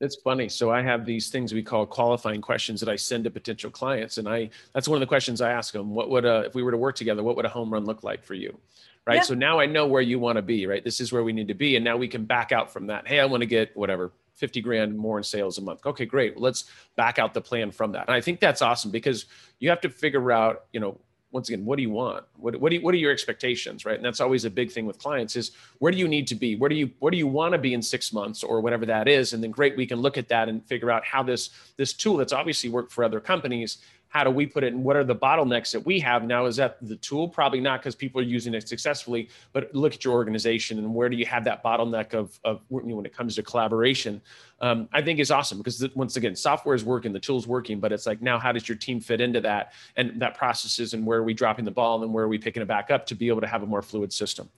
it's 0.00 0.16
funny. 0.16 0.48
So 0.48 0.70
I 0.70 0.82
have 0.82 1.06
these 1.06 1.30
things 1.30 1.54
we 1.54 1.62
call 1.62 1.86
qualifying 1.86 2.40
questions 2.40 2.80
that 2.80 2.88
I 2.88 2.96
send 2.96 3.24
to 3.24 3.30
potential 3.30 3.70
clients, 3.70 4.18
and 4.18 4.28
I 4.28 4.50
that's 4.72 4.88
one 4.88 4.96
of 4.96 5.00
the 5.00 5.06
questions 5.06 5.40
I 5.40 5.50
ask 5.50 5.72
them. 5.72 5.94
What 5.94 6.10
would 6.10 6.24
a 6.24 6.40
if 6.46 6.54
we 6.54 6.62
were 6.62 6.70
to 6.70 6.76
work 6.76 6.96
together? 6.96 7.22
What 7.22 7.36
would 7.36 7.44
a 7.44 7.50
home 7.50 7.72
run 7.72 7.84
look 7.84 8.02
like 8.02 8.24
for 8.24 8.34
you? 8.34 8.58
Right. 9.06 9.16
Yeah. 9.16 9.22
So 9.22 9.34
now 9.34 9.60
I 9.60 9.66
know 9.66 9.86
where 9.86 10.02
you 10.02 10.18
want 10.18 10.36
to 10.36 10.42
be. 10.42 10.66
Right. 10.66 10.84
This 10.84 11.00
is 11.00 11.12
where 11.12 11.22
we 11.22 11.32
need 11.32 11.48
to 11.48 11.54
be, 11.54 11.76
and 11.76 11.84
now 11.84 11.96
we 11.96 12.08
can 12.08 12.24
back 12.24 12.52
out 12.52 12.72
from 12.72 12.88
that. 12.88 13.06
Hey, 13.06 13.20
I 13.20 13.24
want 13.24 13.40
to 13.42 13.46
get 13.46 13.76
whatever 13.76 14.12
50 14.36 14.60
grand 14.60 14.96
more 14.96 15.16
in 15.16 15.24
sales 15.24 15.58
a 15.58 15.62
month. 15.62 15.80
Okay, 15.86 16.04
great. 16.04 16.34
Well, 16.34 16.44
let's 16.44 16.64
back 16.94 17.18
out 17.18 17.32
the 17.32 17.40
plan 17.40 17.70
from 17.70 17.92
that. 17.92 18.06
And 18.06 18.14
I 18.14 18.20
think 18.20 18.38
that's 18.38 18.62
awesome 18.62 18.90
because 18.90 19.26
you 19.58 19.70
have 19.70 19.80
to 19.80 19.88
figure 19.88 20.30
out, 20.30 20.64
you 20.72 20.80
know, 20.80 20.98
once 21.36 21.50
again, 21.50 21.66
what 21.66 21.76
do 21.76 21.82
you 21.82 21.90
want? 21.90 22.24
What, 22.38 22.58
what, 22.58 22.70
do 22.70 22.76
you, 22.76 22.82
what 22.82 22.94
are 22.94 22.96
your 22.96 23.12
expectations, 23.12 23.84
right? 23.84 23.96
And 23.96 24.02
that's 24.02 24.22
always 24.22 24.46
a 24.46 24.50
big 24.50 24.72
thing 24.72 24.86
with 24.86 24.98
clients 24.98 25.36
is 25.36 25.50
where 25.80 25.92
do 25.92 25.98
you 25.98 26.08
need 26.08 26.26
to 26.28 26.34
be? 26.34 26.56
Where 26.56 26.70
do 26.70 26.74
you, 26.74 26.90
where 26.98 27.10
do 27.10 27.18
you 27.18 27.26
want 27.26 27.52
to 27.52 27.58
be 27.58 27.74
in 27.74 27.82
six 27.82 28.10
months 28.10 28.42
or 28.42 28.62
whatever 28.62 28.86
that 28.86 29.06
is? 29.06 29.34
And 29.34 29.42
then 29.42 29.50
great, 29.50 29.76
we 29.76 29.84
can 29.84 30.00
look 30.00 30.16
at 30.16 30.28
that 30.28 30.48
and 30.48 30.64
figure 30.64 30.90
out 30.90 31.04
how 31.04 31.22
this, 31.22 31.50
this 31.76 31.92
tool 31.92 32.16
that's 32.16 32.32
obviously 32.32 32.70
worked 32.70 32.90
for 32.90 33.04
other 33.04 33.20
companies 33.20 33.78
how 34.16 34.24
do 34.24 34.30
we 34.30 34.46
put 34.46 34.64
it 34.64 34.72
and 34.72 34.82
what 34.82 34.96
are 34.96 35.04
the 35.04 35.14
bottlenecks 35.14 35.70
that 35.72 35.84
we 35.84 36.00
have 36.00 36.24
now 36.24 36.46
is 36.46 36.56
that 36.56 36.78
the 36.80 36.96
tool 36.96 37.28
probably 37.28 37.60
not 37.60 37.80
because 37.80 37.94
people 37.94 38.18
are 38.18 38.24
using 38.24 38.54
it 38.54 38.66
successfully 38.66 39.28
but 39.52 39.72
look 39.74 39.92
at 39.92 40.02
your 40.06 40.14
organization 40.14 40.78
and 40.78 40.94
where 40.94 41.10
do 41.10 41.18
you 41.18 41.26
have 41.26 41.44
that 41.44 41.62
bottleneck 41.62 42.14
of, 42.14 42.40
of 42.42 42.62
when 42.68 43.04
it 43.04 43.14
comes 43.14 43.34
to 43.34 43.42
collaboration 43.42 44.18
um, 44.62 44.88
i 44.94 45.02
think 45.02 45.18
is 45.18 45.30
awesome 45.30 45.58
because 45.58 45.86
once 45.94 46.16
again 46.16 46.34
software 46.34 46.74
is 46.74 46.82
working 46.82 47.12
the 47.12 47.20
tool's 47.20 47.46
working 47.46 47.78
but 47.78 47.92
it's 47.92 48.06
like 48.06 48.22
now 48.22 48.38
how 48.38 48.52
does 48.52 48.66
your 48.66 48.78
team 48.78 49.00
fit 49.00 49.20
into 49.20 49.38
that 49.42 49.74
and 49.96 50.18
that 50.18 50.34
processes 50.34 50.94
and 50.94 51.04
where 51.04 51.18
are 51.18 51.24
we 51.24 51.34
dropping 51.34 51.66
the 51.66 51.70
ball 51.70 52.02
and 52.02 52.10
where 52.10 52.24
are 52.24 52.28
we 52.28 52.38
picking 52.38 52.62
it 52.62 52.66
back 52.66 52.90
up 52.90 53.04
to 53.04 53.14
be 53.14 53.28
able 53.28 53.42
to 53.42 53.46
have 53.46 53.62
a 53.62 53.66
more 53.66 53.82
fluid 53.82 54.10
system 54.10 54.48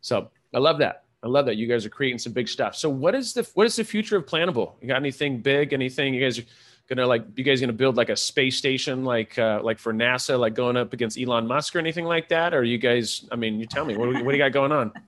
so 0.00 0.30
i 0.54 0.58
love 0.58 0.78
that 0.78 1.02
I 1.22 1.26
love 1.26 1.46
that 1.46 1.56
you 1.56 1.66
guys 1.66 1.86
are 1.86 1.90
creating 1.90 2.18
some 2.18 2.34
big 2.34 2.48
stuff. 2.48 2.76
So 2.76 2.90
what 2.90 3.14
is 3.14 3.32
the 3.32 3.48
what 3.54 3.66
is 3.66 3.76
the 3.76 3.84
future 3.84 4.18
of 4.18 4.26
Planable? 4.26 4.72
You 4.82 4.88
got 4.88 4.96
anything 4.96 5.40
big? 5.40 5.72
Anything 5.72 6.12
you 6.12 6.20
guys 6.20 6.38
gonna 6.88 7.06
like 7.06 7.24
you 7.36 7.44
guys 7.44 7.60
gonna 7.60 7.72
build 7.72 7.96
like 7.96 8.10
a 8.10 8.16
space 8.16 8.56
station 8.56 9.04
like 9.04 9.38
uh, 9.38 9.60
like 9.62 9.78
for 9.78 9.92
NASA 9.92 10.38
like 10.38 10.54
going 10.54 10.76
up 10.76 10.92
against 10.92 11.18
Elon 11.18 11.46
Musk 11.46 11.74
or 11.76 11.78
anything 11.78 12.04
like 12.04 12.28
that? 12.28 12.54
Or 12.54 12.62
you 12.64 12.78
guys? 12.78 13.26
I 13.32 13.36
mean, 13.36 13.58
you 13.60 13.66
tell 13.66 13.84
me 13.84 13.96
what 13.96 14.08
what 14.22 14.32
do 14.32 14.36
you 14.36 14.42
got 14.44 14.52
going 14.52 14.72
on? 14.72 14.92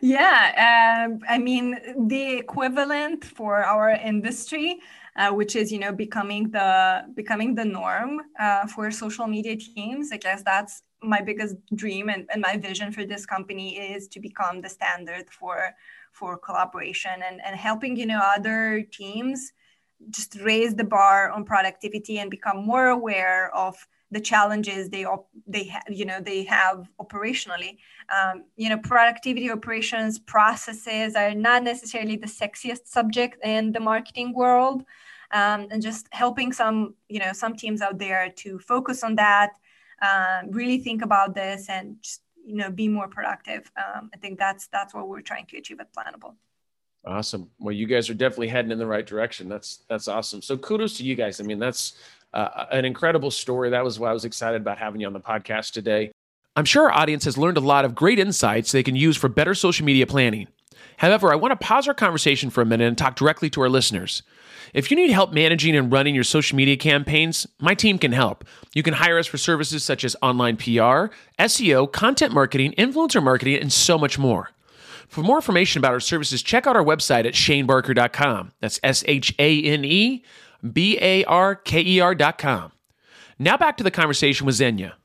Yeah, 0.00 1.06
um, 1.06 1.20
I 1.28 1.38
mean 1.38 1.78
the 2.08 2.34
equivalent 2.36 3.24
for 3.24 3.64
our 3.64 3.90
industry, 3.90 4.80
uh, 5.16 5.30
which 5.30 5.56
is 5.56 5.72
you 5.72 5.78
know 5.78 5.92
becoming 5.92 6.50
the 6.50 7.04
becoming 7.14 7.54
the 7.54 7.64
norm 7.64 8.20
uh, 8.38 8.66
for 8.66 8.90
social 8.90 9.26
media 9.26 9.56
teams. 9.56 10.12
I 10.12 10.18
guess 10.18 10.42
that's 10.42 10.82
my 11.02 11.20
biggest 11.20 11.56
dream 11.74 12.08
and, 12.08 12.28
and 12.32 12.40
my 12.40 12.56
vision 12.56 12.92
for 12.92 13.04
this 13.04 13.26
company 13.26 13.78
is 13.78 14.08
to 14.08 14.20
become 14.20 14.60
the 14.60 14.68
standard 14.68 15.30
for 15.30 15.74
for 16.12 16.36
collaboration 16.38 17.22
and, 17.26 17.40
and 17.44 17.56
helping 17.56 17.96
you 17.96 18.06
know 18.06 18.20
other 18.36 18.82
teams 18.92 19.52
just 20.10 20.36
raise 20.40 20.74
the 20.74 20.84
bar 20.84 21.30
on 21.30 21.44
productivity 21.44 22.18
and 22.18 22.30
become 22.30 22.64
more 22.64 22.88
aware 22.88 23.54
of 23.54 23.76
the 24.10 24.20
challenges 24.20 24.88
they 24.90 25.04
op- 25.04 25.28
they 25.46 25.64
ha- 25.68 25.88
you 25.88 26.04
know 26.04 26.20
they 26.20 26.44
have 26.44 26.88
operationally. 27.00 27.78
Um, 28.16 28.44
you 28.56 28.68
know 28.68 28.78
productivity 28.78 29.50
operations 29.50 30.18
processes 30.18 31.14
are 31.16 31.34
not 31.34 31.62
necessarily 31.62 32.16
the 32.16 32.26
sexiest 32.26 32.86
subject 32.86 33.44
in 33.44 33.72
the 33.72 33.80
marketing 33.80 34.32
world. 34.32 34.84
Um, 35.32 35.66
and 35.72 35.82
just 35.82 36.06
helping 36.12 36.52
some 36.52 36.94
you 37.08 37.18
know 37.18 37.32
some 37.32 37.56
teams 37.56 37.80
out 37.82 37.98
there 37.98 38.30
to 38.42 38.58
focus 38.58 39.02
on 39.02 39.16
that 39.16 39.52
uh, 40.00 40.42
really 40.50 40.78
think 40.78 41.02
about 41.02 41.34
this 41.34 41.68
and 41.68 41.96
just 42.02 42.20
you 42.46 42.56
know 42.56 42.70
be 42.70 42.88
more 42.88 43.08
productive. 43.08 43.70
Um, 43.82 44.10
i 44.14 44.16
think 44.18 44.38
that's 44.38 44.68
that's 44.68 44.92
what 44.94 45.08
we're 45.08 45.22
trying 45.22 45.46
to 45.46 45.56
achieve 45.56 45.80
at 45.80 45.92
planable 45.94 46.34
Awesome. 47.06 47.50
Well, 47.58 47.74
you 47.74 47.86
guys 47.86 48.08
are 48.08 48.14
definitely 48.14 48.48
heading 48.48 48.70
in 48.70 48.78
the 48.78 48.86
right 48.86 49.06
direction. 49.06 49.48
That's 49.48 49.80
that's 49.88 50.08
awesome. 50.08 50.40
So 50.40 50.56
kudos 50.56 50.96
to 50.98 51.04
you 51.04 51.14
guys. 51.14 51.40
I 51.40 51.44
mean, 51.44 51.58
that's 51.58 51.94
uh, 52.32 52.66
an 52.72 52.84
incredible 52.84 53.30
story. 53.30 53.70
That 53.70 53.84
was 53.84 53.98
why 53.98 54.10
I 54.10 54.12
was 54.12 54.24
excited 54.24 54.60
about 54.60 54.78
having 54.78 55.00
you 55.00 55.06
on 55.06 55.12
the 55.12 55.20
podcast 55.20 55.72
today. 55.72 56.12
I'm 56.56 56.64
sure 56.64 56.84
our 56.84 56.92
audience 56.92 57.24
has 57.24 57.36
learned 57.36 57.56
a 57.56 57.60
lot 57.60 57.84
of 57.84 57.94
great 57.94 58.18
insights 58.18 58.72
they 58.72 58.82
can 58.82 58.96
use 58.96 59.16
for 59.16 59.28
better 59.28 59.54
social 59.54 59.84
media 59.84 60.06
planning. 60.06 60.48
However, 60.96 61.32
I 61.32 61.36
want 61.36 61.52
to 61.52 61.66
pause 61.66 61.88
our 61.88 61.94
conversation 61.94 62.50
for 62.50 62.62
a 62.62 62.66
minute 62.66 62.86
and 62.86 62.96
talk 62.96 63.16
directly 63.16 63.50
to 63.50 63.60
our 63.62 63.68
listeners. 63.68 64.22
If 64.72 64.90
you 64.90 64.96
need 64.96 65.10
help 65.10 65.32
managing 65.32 65.76
and 65.76 65.92
running 65.92 66.14
your 66.14 66.24
social 66.24 66.56
media 66.56 66.76
campaigns, 66.76 67.46
my 67.60 67.74
team 67.74 67.98
can 67.98 68.12
help. 68.12 68.44
You 68.74 68.82
can 68.82 68.94
hire 68.94 69.18
us 69.18 69.26
for 69.26 69.38
services 69.38 69.84
such 69.84 70.04
as 70.04 70.16
online 70.22 70.56
PR, 70.56 71.12
SEO, 71.38 71.90
content 71.90 72.32
marketing, 72.32 72.74
influencer 72.78 73.22
marketing, 73.22 73.60
and 73.60 73.72
so 73.72 73.98
much 73.98 74.18
more. 74.18 74.50
For 75.14 75.22
more 75.22 75.36
information 75.36 75.78
about 75.78 75.92
our 75.92 76.00
services, 76.00 76.42
check 76.42 76.66
out 76.66 76.74
our 76.74 76.82
website 76.82 77.24
at 77.24 77.34
shanebarker.com. 77.34 78.50
That's 78.58 78.80
S 78.82 79.04
H 79.06 79.32
A 79.38 79.62
N 79.62 79.84
E 79.84 80.24
B 80.72 80.98
A 81.00 81.22
R 81.26 81.54
K 81.54 81.82
E 81.82 82.00
R.com. 82.00 82.72
Now 83.38 83.56
back 83.56 83.76
to 83.76 83.84
the 83.84 83.92
conversation 83.92 84.44
with 84.44 84.56
Xenia. 84.56 84.96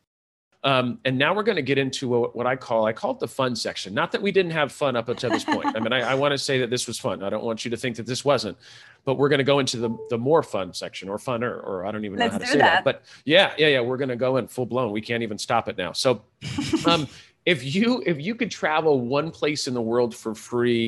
Um, 0.64 1.00
and 1.06 1.16
now 1.16 1.36
we're 1.36 1.44
going 1.44 1.58
to 1.58 1.62
get 1.62 1.78
into 1.78 2.16
a, 2.16 2.28
what 2.30 2.48
I 2.48 2.56
call 2.56 2.88
I 2.88 2.92
call 2.92 3.12
it 3.12 3.20
the 3.20 3.28
fun 3.28 3.56
section. 3.56 3.94
Not 3.94 4.12
that 4.12 4.22
we 4.24 4.32
didn't 4.32 4.52
have 4.52 4.72
fun 4.72 4.96
up 4.96 5.10
until 5.10 5.30
this 5.30 5.44
point. 5.44 5.68
I 5.76 5.80
mean, 5.80 5.94
I, 5.94 6.00
I 6.00 6.16
want 6.16 6.32
to 6.32 6.40
say 6.40 6.58
that 6.60 6.72
this 6.72 6.88
was 6.88 6.98
fun. 6.98 7.22
I 7.22 7.30
don't 7.30 7.44
want 7.44 7.64
you 7.64 7.70
to 7.70 7.78
think 7.78 7.96
that 7.98 8.08
this 8.08 8.26
wasn't. 8.26 8.58
But 9.06 9.20
we're 9.20 9.30
going 9.30 9.38
to 9.38 9.46
go 9.46 9.60
into 9.60 9.78
the 9.78 9.96
the 10.10 10.18
more 10.18 10.42
fun 10.42 10.74
section 10.74 11.08
or 11.08 11.18
funner, 11.20 11.64
or 11.64 11.86
I 11.86 11.92
don't 11.92 12.04
even 12.04 12.18
Let's 12.18 12.34
know 12.34 12.34
how 12.34 12.38
to 12.40 12.48
say 12.48 12.58
that. 12.58 12.84
that. 12.84 12.84
But 12.84 13.04
yeah, 13.26 13.54
yeah, 13.60 13.68
yeah. 13.68 13.80
We're 13.82 13.98
going 13.98 14.10
to 14.10 14.16
go 14.16 14.38
in 14.38 14.48
full 14.48 14.66
blown. 14.66 14.92
We 14.92 15.02
can't 15.02 15.22
even 15.22 15.38
stop 15.38 15.70
it 15.70 15.78
now. 15.78 15.92
So, 15.92 16.24
um, 16.88 17.08
if 17.54 17.60
you 17.76 18.04
if 18.06 18.18
you 18.28 18.34
could 18.40 18.52
travel 18.52 18.94
one 19.18 19.30
place 19.40 19.68
in 19.70 19.74
the 19.80 19.86
world 19.92 20.12
for 20.22 20.32
free, 20.36 20.84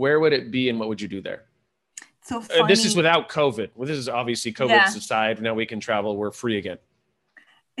where 0.00 0.18
would 0.22 0.34
it 0.40 0.50
be, 0.50 0.62
and 0.70 0.76
what 0.80 0.88
would 0.88 1.00
you 1.04 1.10
do 1.16 1.20
there? 1.28 1.42
So 2.28 2.34
Uh, 2.38 2.40
funny. 2.40 2.68
this 2.72 2.82
is 2.88 2.92
without 3.00 3.28
COVID. 3.28 3.68
Well, 3.74 3.88
this 3.90 3.98
is 4.04 4.08
obviously 4.20 4.52
COVID 4.62 4.82
Yeah. 4.82 5.00
aside. 5.02 5.34
Now 5.46 5.54
we 5.62 5.66
can 5.72 5.80
travel. 5.88 6.16
We're 6.16 6.36
free 6.42 6.56
again. 6.62 6.78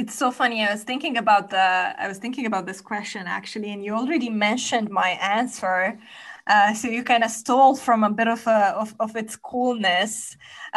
It's 0.00 0.16
so 0.22 0.30
funny. 0.30 0.58
I 0.68 0.70
was 0.76 0.84
thinking 0.90 1.16
about 1.24 1.44
the 1.54 1.66
I 2.04 2.06
was 2.12 2.18
thinking 2.24 2.46
about 2.50 2.64
this 2.70 2.80
question 2.92 3.22
actually, 3.38 3.70
and 3.74 3.80
you 3.86 3.92
already 4.02 4.30
mentioned 4.48 4.88
my 4.90 5.10
answer. 5.38 5.76
Uh, 6.52 6.70
so 6.74 6.88
you 6.96 7.02
kind 7.12 7.22
of 7.28 7.30
stole 7.30 7.74
from 7.86 8.02
a 8.10 8.10
bit 8.20 8.28
of 8.36 8.42
a 8.46 8.60
of, 8.82 8.94
of 9.04 9.10
its 9.22 9.34
coolness, 9.50 10.12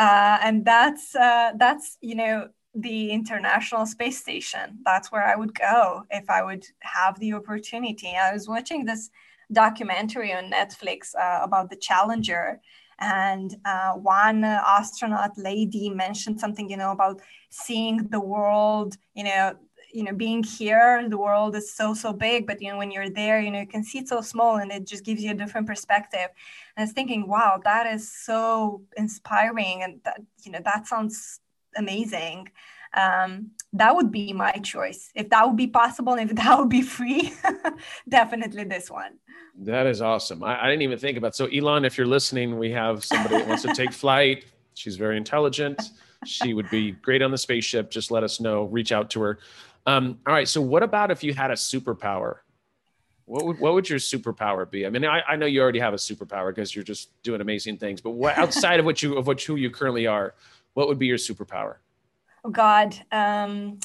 uh, 0.06 0.38
and 0.46 0.56
that's 0.72 1.06
uh, 1.28 1.50
that's 1.64 1.98
you 2.10 2.16
know 2.22 2.36
the 2.76 3.12
International 3.12 3.86
Space 3.86 4.20
Station. 4.20 4.80
That's 4.84 5.12
where 5.12 5.24
I 5.24 5.36
would 5.36 5.58
go 5.58 6.04
if 6.12 6.30
I 6.30 6.44
would 6.44 6.66
have 6.82 7.20
the 7.20 7.34
opportunity. 7.34 8.16
I 8.16 8.34
was 8.34 8.48
watching 8.48 8.86
this 8.86 9.10
documentary 9.52 10.34
on 10.34 10.52
Netflix 10.52 11.16
uh, 11.16 11.40
about 11.44 11.70
the 11.70 11.78
Challenger, 11.78 12.60
and 13.00 13.56
uh, 13.66 13.94
one 13.94 14.44
astronaut 14.44 15.38
lady 15.38 15.90
mentioned 15.90 16.40
something 16.40 16.70
you 16.70 16.78
know 16.78 16.92
about 16.92 17.22
seeing 17.50 17.98
the 18.10 18.20
world 18.20 18.96
you 19.14 19.24
know 19.24 19.54
you 19.94 20.04
know 20.04 20.14
being 20.14 20.44
here 20.44 21.08
the 21.10 21.18
world 21.18 21.56
is 21.56 21.74
so 21.74 21.94
so 21.94 22.14
big 22.14 22.48
but 22.48 22.62
you 22.62 22.70
know 22.70 22.78
when 22.78 22.92
you're 22.92 23.10
there 23.10 23.40
you 23.40 23.52
know 23.52 23.60
you 23.60 23.68
can 23.68 23.84
see 23.84 24.00
it 24.00 24.08
so 24.08 24.22
small 24.22 24.58
and 24.58 24.72
it 24.72 24.86
just 24.86 25.04
gives 25.04 25.22
you 25.22 25.32
a 25.32 25.34
different 25.34 25.68
perspective 25.68 26.30
and 26.76 26.78
i 26.78 26.82
was 26.82 26.94
thinking 26.94 27.28
wow 27.28 27.60
that 27.64 27.86
is 27.86 28.12
so 28.12 28.82
inspiring 28.98 29.84
and 29.84 30.00
that 30.04 30.22
you 30.44 30.52
know 30.52 30.60
that 30.64 30.88
sounds 30.88 31.40
amazing 31.76 32.50
um, 32.94 33.52
that 33.74 33.94
would 33.96 34.12
be 34.12 34.32
my 34.32 34.54
choice 34.64 35.12
if 35.16 35.30
that 35.30 35.46
would 35.46 35.58
be 35.58 35.68
possible 35.68 36.14
and 36.14 36.30
if 36.30 36.36
that 36.42 36.58
would 36.58 36.70
be 36.70 36.82
free 36.82 37.34
definitely 38.10 38.64
this 38.64 38.90
one 38.90 39.14
That 39.60 39.88
is 39.88 40.02
awesome. 40.02 40.44
I, 40.44 40.64
I 40.64 40.70
didn't 40.70 40.82
even 40.82 41.00
think 41.00 41.18
about. 41.18 41.36
So 41.36 41.46
Elon, 41.48 41.86
if 41.86 41.98
you're 41.98 42.08
listening, 42.08 42.58
we 42.60 42.72
have 42.72 43.04
somebody 43.04 43.38
that 43.38 43.48
wants 43.48 43.64
to 43.64 43.74
take 43.74 43.94
flight. 44.04 44.46
She's 44.74 44.98
very 44.98 45.18
intelligent. 45.18 45.82
She 46.26 46.54
would 46.54 46.70
be 46.70 46.92
great 46.92 47.22
on 47.22 47.32
the 47.32 47.38
spaceship. 47.38 47.90
Just 47.90 48.12
let 48.12 48.24
us 48.24 48.40
know. 48.40 48.66
Reach 48.66 48.92
out 48.92 49.10
to 49.12 49.22
her. 49.22 49.40
Um, 49.86 50.20
all 50.26 50.34
right. 50.34 50.48
So 50.48 50.62
what 50.62 50.84
about 50.84 51.12
if 51.12 51.24
you 51.24 51.34
had 51.34 51.52
a 51.52 51.56
superpower? 51.56 52.40
What 53.26 53.46
would 53.46 53.60
what 53.60 53.74
would 53.74 53.90
your 53.90 54.00
superpower 54.00 54.70
be? 54.70 54.86
I 54.86 54.90
mean, 54.90 55.06
I, 55.06 55.22
I 55.28 55.36
know 55.36 55.46
you 55.46 55.62
already 55.62 55.80
have 55.80 55.94
a 55.94 55.98
superpower 55.98 56.50
because 56.50 56.76
you're 56.76 56.84
just 56.84 57.10
doing 57.24 57.42
amazing 57.42 57.78
things. 57.78 58.02
But 58.02 58.12
what 58.12 58.38
outside 58.38 58.80
of 58.80 58.86
what 58.86 59.02
you 59.02 59.18
of 59.18 59.26
what 59.26 59.42
who 59.42 59.56
you 59.56 59.72
currently 59.72 60.06
are, 60.06 60.36
what 60.76 60.88
would 60.88 61.00
be 61.00 61.08
your 61.08 61.18
superpower? 61.18 61.78
Oh 62.44 62.52
God, 62.52 62.96
um, 63.12 63.80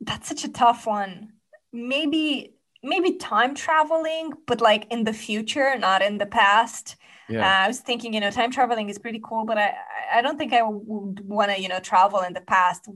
that's 0.00 0.28
such 0.28 0.44
a 0.44 0.52
tough 0.52 0.86
one. 0.86 1.32
Maybe 1.72 2.54
maybe 2.82 3.12
time 3.16 3.54
traveling, 3.54 4.34
but 4.46 4.60
like 4.60 4.86
in 4.90 5.04
the 5.04 5.12
future, 5.14 5.78
not 5.78 6.02
in 6.02 6.18
the 6.18 6.26
past. 6.26 6.96
Yeah. 7.30 7.40
Uh, 7.40 7.64
I 7.64 7.68
was 7.68 7.80
thinking, 7.80 8.12
you 8.12 8.20
know, 8.20 8.30
time 8.30 8.50
traveling 8.50 8.90
is 8.90 8.98
pretty 8.98 9.20
cool, 9.24 9.46
but 9.46 9.56
I 9.56 9.74
I 10.12 10.20
don't 10.20 10.36
think 10.36 10.52
I 10.52 10.62
would 10.62 11.26
want 11.26 11.50
to, 11.50 11.60
you 11.60 11.68
know, 11.68 11.80
travel 11.80 12.20
in 12.20 12.34
the 12.34 12.42
past. 12.42 12.88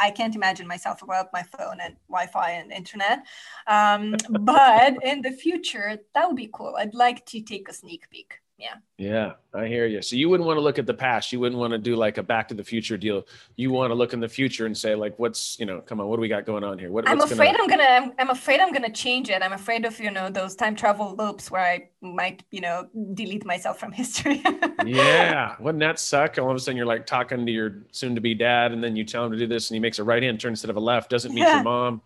I 0.00 0.10
can't 0.10 0.34
imagine 0.34 0.66
myself 0.66 1.00
without 1.02 1.28
my 1.32 1.44
phone 1.44 1.78
and 1.80 1.96
Wi-Fi 2.08 2.50
and 2.50 2.72
internet. 2.72 3.24
Um, 3.68 4.16
but 4.30 4.96
in 5.04 5.22
the 5.22 5.30
future, 5.30 5.98
that 6.14 6.26
would 6.26 6.36
be 6.36 6.50
cool. 6.52 6.74
I'd 6.76 6.94
like 6.94 7.24
to 7.26 7.40
take 7.40 7.68
a 7.68 7.72
sneak 7.72 8.10
peek. 8.10 8.40
Yeah. 8.58 8.74
Yeah, 8.96 9.32
I 9.52 9.66
hear 9.66 9.84
you. 9.86 10.00
So 10.00 10.16
you 10.16 10.30
wouldn't 10.30 10.46
want 10.46 10.56
to 10.56 10.62
look 10.62 10.78
at 10.78 10.86
the 10.86 10.94
past. 10.94 11.30
You 11.30 11.38
wouldn't 11.40 11.60
want 11.60 11.72
to 11.72 11.78
do 11.78 11.94
like 11.94 12.16
a 12.16 12.22
Back 12.22 12.48
to 12.48 12.54
the 12.54 12.64
Future 12.64 12.96
deal. 12.96 13.26
You 13.56 13.70
want 13.70 13.90
to 13.90 13.94
look 13.94 14.14
in 14.14 14.20
the 14.20 14.28
future 14.28 14.64
and 14.64 14.76
say, 14.76 14.94
like, 14.94 15.18
what's 15.18 15.60
you 15.60 15.66
know, 15.66 15.82
come 15.82 16.00
on, 16.00 16.08
what 16.08 16.16
do 16.16 16.22
we 16.22 16.28
got 16.28 16.46
going 16.46 16.64
on 16.64 16.78
here? 16.78 16.90
What, 16.90 17.06
I'm 17.06 17.20
afraid 17.20 17.54
gonna... 17.56 17.62
I'm 17.62 17.68
gonna 17.68 17.84
I'm, 17.84 18.12
I'm 18.18 18.30
afraid 18.30 18.60
I'm 18.60 18.72
gonna 18.72 18.90
change 18.90 19.28
it. 19.28 19.42
I'm 19.42 19.52
afraid 19.52 19.84
of 19.84 20.00
you 20.00 20.10
know 20.10 20.30
those 20.30 20.54
time 20.54 20.74
travel 20.74 21.14
loops 21.18 21.50
where 21.50 21.60
I 21.62 21.88
might 22.00 22.44
you 22.50 22.62
know 22.62 22.88
delete 23.12 23.44
myself 23.44 23.78
from 23.78 23.92
history. 24.02 24.42
yeah, 24.86 25.56
wouldn't 25.60 25.80
that 25.80 25.98
suck? 25.98 26.38
All 26.38 26.50
of 26.50 26.56
a 26.56 26.60
sudden, 26.60 26.78
you're 26.78 26.86
like 26.86 27.04
talking 27.04 27.44
to 27.44 27.52
your 27.52 27.82
soon-to-be 27.92 28.34
dad, 28.36 28.72
and 28.72 28.82
then 28.82 28.96
you 28.96 29.04
tell 29.04 29.24
him 29.26 29.32
to 29.32 29.38
do 29.38 29.46
this, 29.46 29.68
and 29.70 29.74
he 29.76 29.80
makes 29.80 29.98
a 29.98 30.04
right-hand 30.04 30.40
turn 30.40 30.52
instead 30.52 30.70
of 30.70 30.76
a 30.76 30.80
left. 30.80 31.10
Doesn't 31.10 31.34
meet 31.34 31.42
Yeah. 31.42 31.56
your 31.56 31.64
mom, 31.64 32.00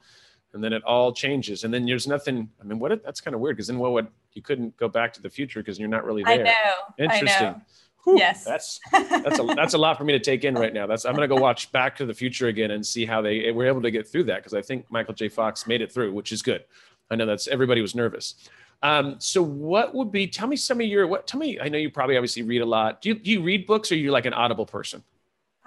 and 0.53 0.63
then 0.63 0.73
it 0.73 0.83
all 0.85 1.13
changes. 1.13 1.65
And 1.65 1.73
then 1.73 1.87
there's 1.87 2.07
nothing. 2.07 2.49
I 2.61 2.65
mean, 2.65 2.79
what? 2.79 2.93
if- 2.93 3.03
That's 3.03 3.21
kind 3.21 3.35
of 3.35 3.41
weird 3.41 3.57
because 3.57 3.69
then 3.69 3.79
what 3.79 3.93
would 3.93 4.09
you 4.33 4.43
couldn't 4.43 4.77
go 4.77 4.89
back 4.89 5.13
to 5.15 5.23
the 5.23 5.31
future 5.31 5.61
because 5.61 5.79
you're 5.79 5.89
not 5.89 6.05
really 6.05 6.25
I 6.25 6.37
there. 6.39 6.45
know. 6.47 7.05
Interesting. 7.05 7.47
I 7.47 7.51
know. 7.53 7.61
Whew, 8.05 8.19
Yes. 8.19 8.45
That's 8.45 8.81
that's 8.93 9.39
a 9.39 9.43
that's 9.55 9.75
a 9.75 9.79
lot 9.79 9.99
for 9.99 10.05
me 10.05 10.13
to 10.15 10.19
take 10.19 10.45
in 10.45 10.55
right 10.55 10.73
now. 10.73 10.87
That's 10.87 11.05
I'm 11.05 11.15
gonna 11.15 11.29
go 11.29 11.37
watch 11.37 11.71
Back 11.71 11.97
to 11.97 12.07
the 12.07 12.15
Future 12.15 12.49
again 12.49 12.71
and 12.71 12.85
see 12.85 13.05
how 13.05 13.21
they 13.21 13.51
were 13.53 13.67
able 13.67 13.83
to 13.83 13.91
get 13.91 14.09
through 14.09 14.25
that 14.25 14.37
because 14.37 14.55
I 14.55 14.63
think 14.63 14.87
Michael 14.91 15.13
J. 15.15 15.29
Fox 15.29 15.67
made 15.67 15.83
it 15.83 15.93
through, 15.93 16.13
which 16.15 16.33
is 16.33 16.41
good. 16.41 16.65
I 17.11 17.17
know 17.17 17.27
that's 17.27 17.47
everybody 17.49 17.83
was 17.83 17.95
nervous. 17.95 18.37
Um, 18.83 19.17
so 19.19 19.43
what 19.43 19.95
would 19.95 20.11
be? 20.11 20.27
Tell 20.27 20.49
me 20.49 20.57
some 20.57 20.81
of 20.81 20.87
your 20.87 21.07
what? 21.07 21.27
Tell 21.27 21.39
me. 21.39 21.61
I 21.61 21.69
know 21.69 21.77
you 21.77 21.91
probably 21.91 22.17
obviously 22.17 22.43
read 22.43 22.63
a 22.63 22.67
lot. 22.67 23.03
Do 23.03 23.11
you 23.11 23.15
do 23.17 23.31
you 23.31 23.43
read 23.43 23.67
books 23.67 23.93
or 23.93 23.97
are 23.97 23.99
you 23.99 24.11
like 24.11 24.25
an 24.25 24.33
audible 24.33 24.65
person? 24.65 25.03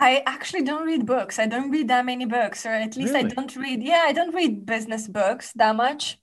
I 0.03 0.21
actually 0.25 0.63
don't 0.63 0.85
read 0.85 1.05
books. 1.05 1.39
I 1.39 1.47
don't 1.47 1.71
read 1.71 1.87
that 1.87 2.05
many 2.05 2.25
books, 2.25 2.65
or 2.65 2.71
at 2.71 2.97
least 2.97 3.15
I 3.15 3.23
don't 3.23 3.55
read. 3.55 3.81
Yeah, 3.81 4.03
I 4.03 4.11
don't 4.11 4.35
read 4.35 4.65
business 4.65 5.07
books 5.07 5.53
that 5.53 5.77
much, 5.77 6.19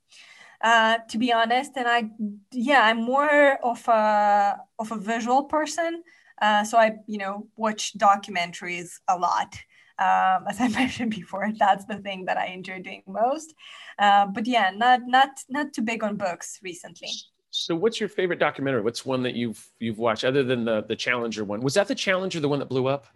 uh, 0.60 0.98
to 1.08 1.16
be 1.16 1.32
honest. 1.32 1.72
And 1.76 1.88
I, 1.88 2.10
yeah, 2.52 2.82
I'm 2.82 3.02
more 3.02 3.58
of 3.64 3.88
a 3.88 4.58
of 4.78 4.92
a 4.92 4.98
visual 4.98 5.44
person. 5.44 6.02
Uh, 6.42 6.62
so 6.64 6.76
I, 6.76 6.96
you 7.06 7.16
know, 7.16 7.48
watch 7.56 7.96
documentaries 7.96 8.90
a 9.08 9.16
lot. 9.16 9.56
Um, 9.98 10.44
as 10.50 10.60
I 10.60 10.68
mentioned 10.80 11.12
before, 11.12 11.50
that's 11.58 11.86
the 11.86 11.98
thing 11.98 12.26
that 12.26 12.36
I 12.36 12.46
enjoy 12.48 12.82
doing 12.82 13.02
most. 13.06 13.54
Uh, 13.98 14.26
but 14.26 14.46
yeah, 14.46 14.72
not 14.76 15.00
not 15.06 15.30
not 15.48 15.72
too 15.72 15.82
big 15.82 16.04
on 16.04 16.16
books 16.16 16.58
recently. 16.62 17.08
So 17.48 17.74
what's 17.74 17.98
your 17.98 18.10
favorite 18.10 18.40
documentary? 18.40 18.82
What's 18.82 19.06
one 19.06 19.22
that 19.22 19.36
you've 19.36 19.66
you've 19.78 19.98
watched 19.98 20.24
other 20.24 20.42
than 20.42 20.66
the 20.66 20.82
the 20.82 20.96
Challenger 20.96 21.44
one? 21.44 21.62
Was 21.62 21.74
that 21.74 21.88
the 21.88 21.94
Challenger, 21.94 22.40
the 22.40 22.48
one 22.48 22.58
that 22.58 22.68
blew 22.68 22.86
up? 22.86 23.06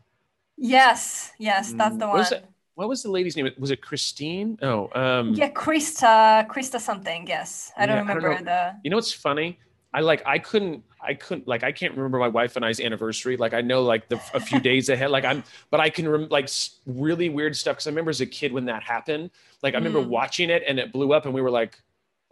Yes, 0.56 1.32
yes, 1.38 1.73
that's 1.73 1.96
the 1.96 2.06
What 2.11 2.18
was 2.18 2.32
one. 2.32 2.32
it? 2.32 2.44
What 2.75 2.88
was 2.88 3.02
the 3.02 3.11
lady's 3.11 3.37
name? 3.37 3.49
Was 3.58 3.70
it 3.70 3.80
Christine? 3.82 4.58
Oh, 4.62 4.90
um, 4.94 5.34
Yeah, 5.34 5.50
Christa, 5.50 6.46
Christa 6.49 6.80
something. 6.80 7.26
Yes, 7.26 7.73
I 7.76 7.87
don't 7.87 7.96
Yeah, 7.96 8.02
I 8.08 8.14
don't 8.14 8.23
remember 8.23 8.44
the. 8.44 8.75
You 8.82 8.90
know 8.90 8.96
what's 8.96 9.12
funny? 9.12 9.58
I 9.92 10.00
like 10.00 10.23
I 10.26 10.38
couldn't 10.38 10.82
I 11.00 11.14
couldn't 11.14 11.46
like 11.46 11.62
I 11.62 11.70
can't 11.70 11.94
remember 11.96 12.18
my 12.18 12.28
wife 12.28 12.56
and 12.56 12.64
I's 12.64 12.80
anniversary. 12.80 13.37
Like 13.37 13.54
I 13.54 13.61
know 13.61 13.82
like 13.82 14.08
the 14.08 14.16
a 14.34 14.40
few 14.40 14.61
days 14.61 14.88
ahead. 14.88 15.11
Like 15.11 15.25
I'm 15.25 15.44
but 15.70 15.80
I 15.80 15.88
can 15.90 16.08
rem- 16.08 16.28
like 16.30 16.49
really 16.87 17.28
weird 17.28 17.56
stuff 17.56 17.76
because 17.76 17.87
I 17.87 17.90
remember 17.90 18.11
as 18.11 18.20
a 18.20 18.26
kid 18.26 18.52
when 18.52 18.64
that 18.66 18.82
happened. 18.82 19.30
Like 19.62 19.75
I 19.75 19.78
remember 19.78 20.00
Mm. 20.00 20.08
watching 20.08 20.50
it 20.50 20.62
and 20.66 20.78
it 20.78 20.92
blew 20.92 21.12
up 21.12 21.26
and 21.26 21.34
we 21.34 21.40
were 21.42 21.50
like, 21.50 21.80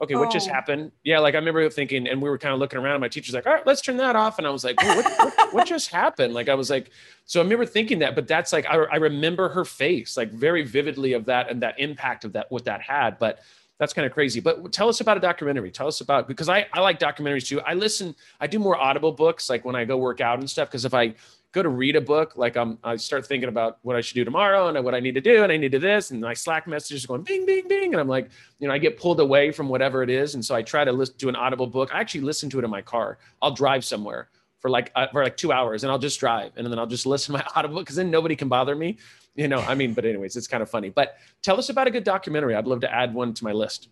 okay, 0.02 0.14
what 0.16 0.30
just 0.30 0.48
Oh. 0.48 0.52
happened? 0.52 0.92
Yeah, 1.04 1.20
like 1.20 1.34
I 1.34 1.38
remember 1.38 1.68
thinking 1.70 2.08
and 2.08 2.20
we 2.20 2.28
were 2.28 2.38
kind 2.38 2.52
of 2.52 2.58
looking 2.60 2.78
around. 2.78 2.94
And 2.96 3.00
my 3.00 3.08
teacher's 3.08 3.34
like, 3.34 3.46
all 3.46 3.52
right, 3.54 3.66
let's 3.66 3.80
turn 3.80 3.96
that 3.98 4.16
off. 4.16 4.38
And 4.38 4.46
I 4.46 4.50
was 4.50 4.64
like, 4.64 4.76
what, 4.82 5.04
what, 5.18 5.54
what 5.54 5.66
just 5.66 5.90
happened? 5.90 6.34
Like 6.34 6.48
I 6.48 6.54
was 6.54 6.68
like, 6.68 6.90
so 7.24 7.40
I 7.40 7.42
remember 7.44 7.64
thinking 7.64 8.00
that, 8.00 8.14
but 8.14 8.26
that's 8.26 8.52
like 8.52 8.66
I, 8.66 8.74
I 8.76 8.96
remember 8.96 9.48
her 9.48 9.64
face 9.64 10.16
like 10.16 10.32
very 10.32 10.62
vividly 10.62 11.12
of 11.12 11.24
that 11.26 11.50
and 11.50 11.62
that 11.62 11.78
impact 11.78 12.24
of 12.24 12.32
that 12.32 12.50
what 12.50 12.64
that 12.64 12.82
had. 12.82 13.18
But 13.18 13.38
that's 13.82 13.92
kind 13.92 14.06
of 14.06 14.12
crazy. 14.12 14.38
But 14.38 14.72
tell 14.72 14.88
us 14.88 15.00
about 15.00 15.16
a 15.16 15.20
documentary. 15.20 15.72
Tell 15.72 15.88
us 15.88 16.00
about 16.02 16.28
because 16.28 16.48
I, 16.48 16.68
I 16.72 16.78
like 16.78 17.00
documentaries 17.00 17.48
too. 17.48 17.60
I 17.62 17.74
listen, 17.74 18.14
I 18.40 18.46
do 18.46 18.60
more 18.60 18.76
audible 18.76 19.10
books 19.10 19.50
like 19.50 19.64
when 19.64 19.74
I 19.74 19.84
go 19.84 19.96
work 19.96 20.20
out 20.20 20.38
and 20.38 20.48
stuff. 20.48 20.68
Because 20.68 20.84
if 20.84 20.94
I 20.94 21.14
go 21.50 21.64
to 21.64 21.68
read 21.68 21.96
a 21.96 22.00
book, 22.00 22.36
like 22.36 22.56
I'm 22.56 22.78
I 22.84 22.94
start 22.94 23.26
thinking 23.26 23.48
about 23.48 23.78
what 23.82 23.96
I 23.96 24.00
should 24.00 24.14
do 24.14 24.24
tomorrow 24.24 24.68
and 24.68 24.84
what 24.84 24.94
I 24.94 25.00
need 25.00 25.16
to 25.16 25.20
do, 25.20 25.42
and 25.42 25.50
I 25.50 25.56
need 25.56 25.72
to 25.72 25.80
this, 25.80 26.12
and 26.12 26.20
my 26.20 26.32
Slack 26.32 26.68
messages 26.68 27.04
going 27.06 27.22
bing, 27.22 27.44
bing, 27.44 27.66
bing. 27.66 27.92
And 27.92 28.00
I'm 28.00 28.06
like, 28.06 28.30
you 28.60 28.68
know, 28.68 28.74
I 28.74 28.78
get 28.78 29.00
pulled 29.00 29.18
away 29.18 29.50
from 29.50 29.68
whatever 29.68 30.04
it 30.04 30.10
is. 30.10 30.36
And 30.36 30.44
so 30.44 30.54
I 30.54 30.62
try 30.62 30.84
to 30.84 31.04
to 31.04 31.28
an 31.28 31.34
audible 31.34 31.66
book. 31.66 31.92
I 31.92 31.98
actually 31.98 32.20
listen 32.20 32.48
to 32.50 32.60
it 32.60 32.64
in 32.64 32.70
my 32.70 32.82
car. 32.82 33.18
I'll 33.42 33.50
drive 33.50 33.84
somewhere 33.84 34.28
for 34.62 34.70
like 34.70 34.92
uh, 34.94 35.08
for 35.08 35.22
like 35.22 35.36
two 35.36 35.52
hours, 35.52 35.82
and 35.82 35.90
I'll 35.90 35.98
just 35.98 36.18
drive, 36.18 36.52
and 36.56 36.66
then 36.66 36.78
I'll 36.78 36.86
just 36.86 37.04
listen 37.04 37.34
to 37.34 37.40
my 37.40 37.46
Audible 37.56 37.80
because 37.80 37.96
then 37.96 38.10
nobody 38.10 38.36
can 38.36 38.48
bother 38.48 38.74
me. 38.74 38.96
You 39.34 39.48
know, 39.48 39.58
I 39.58 39.74
mean, 39.74 39.92
but 39.92 40.04
anyways, 40.04 40.36
it's 40.36 40.46
kind 40.46 40.62
of 40.62 40.70
funny. 40.70 40.90
But 40.90 41.16
tell 41.42 41.58
us 41.58 41.68
about 41.68 41.86
a 41.86 41.90
good 41.90 42.04
documentary. 42.04 42.54
I'd 42.54 42.66
love 42.66 42.80
to 42.80 42.94
add 42.94 43.12
one 43.12 43.34
to 43.34 43.44
my 43.44 43.52
list. 43.52 43.88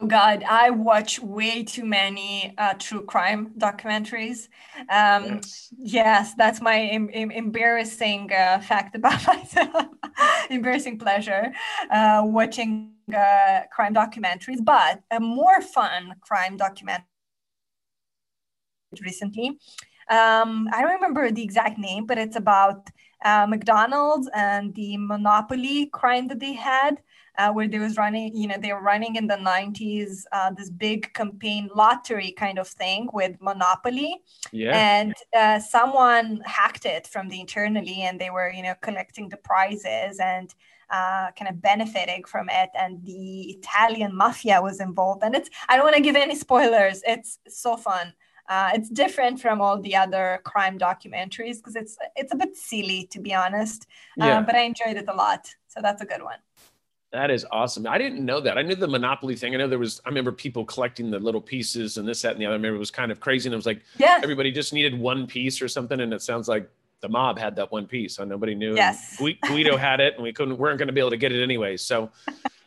Oh 0.00 0.06
God, 0.06 0.42
I 0.42 0.70
watch 0.70 1.20
way 1.20 1.62
too 1.62 1.84
many 1.84 2.54
uh, 2.58 2.74
true 2.74 3.04
crime 3.04 3.52
documentaries. 3.56 4.48
Um, 4.90 5.24
yes. 5.24 5.68
yes. 5.78 6.34
that's 6.34 6.60
my 6.60 6.80
em- 6.80 7.10
em- 7.12 7.30
embarrassing 7.30 8.32
uh, 8.32 8.60
fact 8.60 8.96
about 8.96 9.24
myself. 9.26 9.86
embarrassing 10.50 10.98
pleasure 10.98 11.52
uh, 11.90 12.22
watching 12.24 12.94
uh, 13.14 13.60
crime 13.70 13.94
documentaries, 13.94 14.62
but 14.62 15.00
a 15.10 15.20
more 15.20 15.60
fun 15.62 16.16
crime 16.20 16.56
documentary 16.56 17.06
recently. 19.00 19.58
Um, 20.12 20.68
I 20.72 20.82
don't 20.82 20.94
remember 20.94 21.30
the 21.30 21.42
exact 21.42 21.78
name, 21.78 22.04
but 22.04 22.18
it's 22.18 22.36
about 22.36 22.90
uh, 23.24 23.46
McDonald's 23.48 24.28
and 24.34 24.74
the 24.74 24.96
monopoly 24.98 25.86
crime 25.86 26.28
that 26.28 26.40
they 26.40 26.52
had 26.52 27.00
uh, 27.38 27.50
where 27.50 27.66
they 27.66 27.78
was 27.78 27.96
running, 27.96 28.36
you 28.36 28.46
know, 28.46 28.56
they 28.58 28.72
were 28.72 28.82
running 28.82 29.16
in 29.16 29.26
the 29.26 29.36
90s, 29.36 30.24
uh, 30.32 30.50
this 30.50 30.68
big 30.68 31.12
campaign 31.14 31.70
lottery 31.74 32.32
kind 32.32 32.58
of 32.58 32.68
thing 32.68 33.08
with 33.12 33.40
Monopoly. 33.40 34.22
Yeah. 34.52 34.76
And 34.76 35.14
uh, 35.34 35.58
someone 35.58 36.42
hacked 36.44 36.84
it 36.84 37.06
from 37.06 37.28
the 37.28 37.40
internally 37.40 38.02
and 38.02 38.20
they 38.20 38.30
were, 38.30 38.50
you 38.50 38.62
know, 38.62 38.74
collecting 38.82 39.28
the 39.30 39.38
prizes 39.38 40.18
and 40.20 40.54
uh, 40.90 41.30
kind 41.38 41.48
of 41.48 41.62
benefiting 41.62 42.24
from 42.24 42.50
it. 42.50 42.68
And 42.78 43.02
the 43.06 43.56
Italian 43.56 44.14
mafia 44.14 44.60
was 44.60 44.80
involved. 44.80 45.22
And 45.22 45.34
it's, 45.34 45.48
I 45.68 45.76
don't 45.76 45.86
want 45.86 45.96
to 45.96 46.02
give 46.02 46.16
any 46.16 46.34
spoilers. 46.34 47.02
It's 47.06 47.38
so 47.48 47.78
fun. 47.78 48.12
Uh, 48.48 48.70
it's 48.74 48.88
different 48.88 49.40
from 49.40 49.60
all 49.60 49.80
the 49.80 49.94
other 49.94 50.40
crime 50.44 50.78
documentaries 50.78 51.56
because 51.56 51.76
it's 51.76 51.96
it's 52.16 52.32
a 52.32 52.36
bit 52.36 52.56
silly 52.56 53.06
to 53.10 53.20
be 53.20 53.32
honest, 53.34 53.86
uh, 54.20 54.26
yeah. 54.26 54.40
but 54.42 54.54
I 54.54 54.62
enjoyed 54.62 54.96
it 54.96 55.08
a 55.08 55.14
lot. 55.14 55.48
So 55.68 55.80
that's 55.80 56.02
a 56.02 56.06
good 56.06 56.22
one. 56.22 56.38
That 57.12 57.30
is 57.30 57.46
awesome. 57.50 57.86
I 57.86 57.98
didn't 57.98 58.24
know 58.24 58.40
that. 58.40 58.56
I 58.56 58.62
knew 58.62 58.74
the 58.74 58.88
Monopoly 58.88 59.36
thing. 59.36 59.54
I 59.54 59.58
know 59.58 59.68
there 59.68 59.78
was, 59.78 60.00
I 60.06 60.08
remember 60.08 60.32
people 60.32 60.64
collecting 60.64 61.10
the 61.10 61.18
little 61.18 61.42
pieces 61.42 61.98
and 61.98 62.08
this, 62.08 62.22
that, 62.22 62.32
and 62.32 62.40
the 62.40 62.46
other. 62.46 62.54
I 62.54 62.56
remember 62.56 62.76
it 62.76 62.78
was 62.78 62.90
kind 62.90 63.12
of 63.12 63.20
crazy. 63.20 63.48
And 63.48 63.52
it 63.52 63.56
was 63.56 63.66
like, 63.66 63.82
yeah, 63.98 64.18
everybody 64.22 64.50
just 64.50 64.72
needed 64.72 64.98
one 64.98 65.26
piece 65.26 65.60
or 65.60 65.68
something. 65.68 66.00
And 66.00 66.14
it 66.14 66.22
sounds 66.22 66.48
like 66.48 66.70
the 67.02 67.10
mob 67.10 67.38
had 67.38 67.54
that 67.56 67.70
one 67.70 67.86
piece. 67.86 68.16
So 68.16 68.24
nobody 68.24 68.54
knew. 68.54 68.74
Yes. 68.74 69.18
Guido 69.18 69.76
had 69.76 70.00
it 70.00 70.14
and 70.14 70.22
we 70.22 70.32
couldn't, 70.32 70.56
weren't 70.56 70.78
going 70.78 70.86
to 70.86 70.94
be 70.94 71.00
able 71.00 71.10
to 71.10 71.18
get 71.18 71.32
it 71.32 71.42
anyway. 71.42 71.76
So 71.76 72.10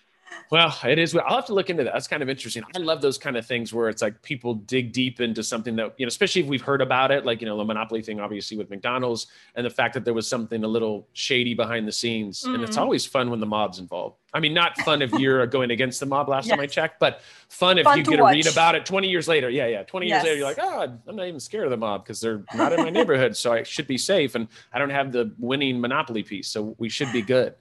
well, 0.51 0.77
it 0.83 0.99
is. 0.99 1.15
I'll 1.15 1.35
have 1.35 1.45
to 1.45 1.53
look 1.53 1.69
into 1.69 1.83
that. 1.83 1.93
That's 1.93 2.07
kind 2.07 2.21
of 2.21 2.29
interesting. 2.29 2.63
I 2.75 2.79
love 2.79 3.01
those 3.01 3.17
kind 3.17 3.35
of 3.35 3.45
things 3.45 3.73
where 3.73 3.89
it's 3.89 4.01
like 4.01 4.21
people 4.21 4.53
dig 4.53 4.93
deep 4.93 5.19
into 5.19 5.43
something 5.43 5.75
that, 5.77 5.93
you 5.97 6.05
know, 6.05 6.07
especially 6.07 6.41
if 6.41 6.47
we've 6.47 6.61
heard 6.61 6.81
about 6.81 7.11
it, 7.11 7.25
like, 7.25 7.41
you 7.41 7.47
know, 7.47 7.57
the 7.57 7.63
monopoly 7.63 8.01
thing, 8.01 8.19
obviously 8.19 8.55
with 8.55 8.69
McDonald's 8.69 9.27
and 9.55 9.65
the 9.65 9.69
fact 9.69 9.93
that 9.95 10.05
there 10.05 10.13
was 10.13 10.27
something 10.27 10.63
a 10.63 10.67
little 10.67 11.07
shady 11.13 11.53
behind 11.53 11.87
the 11.87 11.91
scenes. 11.91 12.41
Mm-hmm. 12.41 12.55
And 12.55 12.63
it's 12.63 12.73
mm-hmm. 12.73 12.81
always 12.81 13.05
fun 13.05 13.29
when 13.29 13.39
the 13.39 13.45
mob's 13.45 13.79
involved. 13.79 14.17
I 14.33 14.39
mean, 14.39 14.53
not 14.53 14.77
fun 14.79 15.01
if 15.01 15.11
you're 15.13 15.47
going 15.47 15.71
against 15.71 15.99
the 15.99 16.05
mob 16.05 16.29
last 16.29 16.45
yes. 16.45 16.51
time 16.51 16.59
I 16.59 16.67
checked, 16.67 16.99
but 16.99 17.21
fun 17.49 17.77
if 17.77 17.85
fun 17.85 17.97
you 17.97 18.03
get 18.03 18.19
watch. 18.19 18.33
to 18.33 18.35
read 18.35 18.47
about 18.47 18.75
it 18.75 18.85
20 18.85 19.07
years 19.07 19.27
later. 19.27 19.49
Yeah. 19.49 19.67
Yeah. 19.67 19.83
20 19.83 20.07
yes. 20.07 20.15
years 20.15 20.23
later, 20.23 20.37
you're 20.37 20.47
like, 20.47 20.59
oh, 20.59 20.99
I'm 21.07 21.15
not 21.15 21.27
even 21.27 21.39
scared 21.39 21.65
of 21.65 21.71
the 21.71 21.77
mob 21.77 22.03
because 22.03 22.19
they're 22.19 22.43
not 22.53 22.73
in 22.73 22.81
my 22.81 22.89
neighborhood. 22.89 23.35
So 23.35 23.53
I 23.53 23.63
should 23.63 23.87
be 23.87 23.97
safe. 23.97 24.35
And 24.35 24.47
I 24.73 24.79
don't 24.79 24.89
have 24.89 25.11
the 25.11 25.33
winning 25.39 25.79
monopoly 25.79 26.23
piece. 26.23 26.49
So 26.49 26.75
we 26.77 26.89
should 26.89 27.11
be 27.11 27.21
good. 27.21 27.55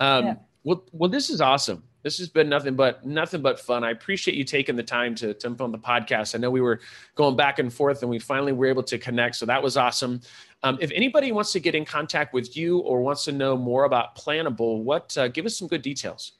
Um, 0.00 0.24
yeah. 0.24 0.34
Well, 0.62 0.84
well, 0.92 1.10
this 1.10 1.28
is 1.28 1.42
awesome 1.42 1.82
this 2.04 2.18
has 2.18 2.28
been 2.28 2.48
nothing 2.48 2.76
but 2.76 3.04
nothing 3.04 3.42
but 3.42 3.58
fun. 3.58 3.82
I 3.82 3.90
appreciate 3.90 4.36
you 4.36 4.44
taking 4.44 4.76
the 4.76 4.82
time 4.82 5.16
to 5.16 5.34
jump 5.34 5.60
on 5.60 5.72
the 5.72 5.78
podcast. 5.78 6.34
I 6.34 6.38
know 6.38 6.50
we 6.50 6.60
were 6.60 6.80
going 7.16 7.34
back 7.34 7.58
and 7.58 7.72
forth, 7.72 8.02
and 8.02 8.10
we 8.10 8.20
finally 8.20 8.52
were 8.52 8.66
able 8.66 8.84
to 8.84 8.98
connect, 8.98 9.36
so 9.36 9.46
that 9.46 9.60
was 9.60 9.76
awesome. 9.76 10.20
Um, 10.62 10.78
if 10.80 10.92
anybody 10.92 11.32
wants 11.32 11.50
to 11.52 11.60
get 11.60 11.74
in 11.74 11.84
contact 11.84 12.32
with 12.32 12.56
you 12.56 12.78
or 12.78 13.00
wants 13.00 13.24
to 13.24 13.32
know 13.32 13.56
more 13.56 13.84
about 13.84 14.16
Planable, 14.16 14.82
what 14.82 15.16
uh, 15.18 15.28
give 15.28 15.46
us 15.46 15.58
some 15.58 15.66
good 15.66 15.82
details. 15.82 16.32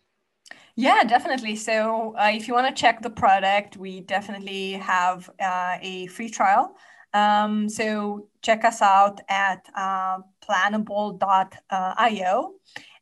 Yeah, 0.76 1.02
definitely. 1.04 1.56
So 1.56 2.14
uh, 2.18 2.30
if 2.32 2.48
you 2.48 2.54
want 2.54 2.74
to 2.74 2.80
check 2.80 3.00
the 3.00 3.10
product, 3.10 3.76
we 3.76 4.00
definitely 4.00 4.72
have 4.72 5.30
uh, 5.40 5.78
a 5.80 6.06
free 6.08 6.28
trial. 6.28 6.76
Um, 7.12 7.68
so 7.68 8.28
check 8.42 8.64
us 8.64 8.82
out 8.82 9.20
at 9.28 9.68
uh, 9.76 10.18
planable.io. 10.46 11.20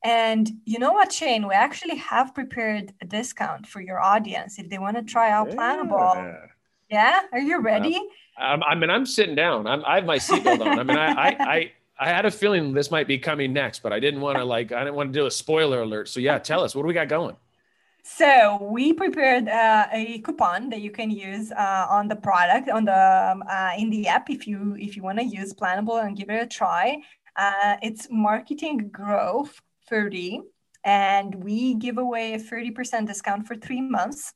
And 0.05 0.51
you 0.65 0.79
know 0.79 0.93
what, 0.93 1.13
Shane? 1.13 1.47
We 1.47 1.55
actually 1.55 1.97
have 1.97 2.35
prepared 2.35 2.93
a 3.01 3.05
discount 3.05 3.67
for 3.67 3.81
your 3.81 4.01
audience 4.01 4.59
if 4.59 4.69
they 4.69 4.79
want 4.79 4.97
to 4.97 5.03
try 5.03 5.31
out 5.31 5.49
yeah. 5.49 5.57
Planable. 5.57 6.49
Yeah, 6.91 7.21
are 7.33 7.41
you 7.41 7.61
ready? 7.61 7.97
Um, 8.39 8.63
I 8.65 8.75
mean, 8.75 8.91
I'm 8.91 9.07
sitting 9.07 9.35
down. 9.35 9.67
I'm, 9.67 9.85
I 9.85 9.97
have 9.97 10.05
my 10.05 10.19
seatbelt 10.19 10.61
on. 10.61 10.79
I 10.79 10.83
mean, 10.83 10.99
I, 10.99 11.13
I, 11.13 11.37
I, 11.41 11.73
I 11.99 12.09
had 12.09 12.27
a 12.27 12.31
feeling 12.31 12.73
this 12.73 12.91
might 12.91 13.07
be 13.07 13.17
coming 13.17 13.53
next, 13.53 13.83
but 13.83 13.93
I 13.93 14.01
didn't 14.01 14.21
want 14.21 14.39
to 14.39 14.45
like, 14.45 14.73
I 14.73 14.81
didn't 14.81 14.97
want 14.97 15.13
to 15.13 15.19
do 15.19 15.27
a 15.27 15.31
spoiler 15.31 15.83
alert. 15.83 16.09
So 16.09 16.21
yeah, 16.21 16.39
tell 16.39 16.63
us, 16.63 16.75
what 16.75 16.83
do 16.83 16.89
we 16.89 16.95
got 16.95 17.09
going? 17.09 17.37
So 18.03 18.59
we 18.61 18.93
prepared 18.93 19.49
uh, 19.49 19.87
a 19.93 20.19
coupon 20.19 20.69
that 20.71 20.81
you 20.81 20.91
can 20.91 21.11
use 21.11 21.53
uh, 21.53 21.87
on 21.89 22.09
the 22.09 22.17
product 22.17 22.69
on 22.69 22.85
the 22.85 23.31
um, 23.33 23.45
uh, 23.49 23.71
in 23.79 23.91
the 23.91 24.09
app 24.09 24.29
if 24.29 24.47
you 24.47 24.77
if 24.77 24.97
you 24.97 25.03
want 25.03 25.19
to 25.19 25.25
use 25.25 25.55
Planable 25.55 26.05
and 26.05 26.17
give 26.17 26.29
it 26.29 26.43
a 26.43 26.47
try. 26.47 26.99
Uh, 27.37 27.77
it's 27.81 28.09
marketing 28.11 28.89
growth 28.89 29.61
30 29.89 30.41
and 30.85 31.35
we 31.35 31.75
give 31.75 31.99
away 31.99 32.35
a 32.35 32.39
30% 32.39 33.07
discount 33.07 33.47
for 33.47 33.55
three 33.55 33.81
months. 33.81 34.35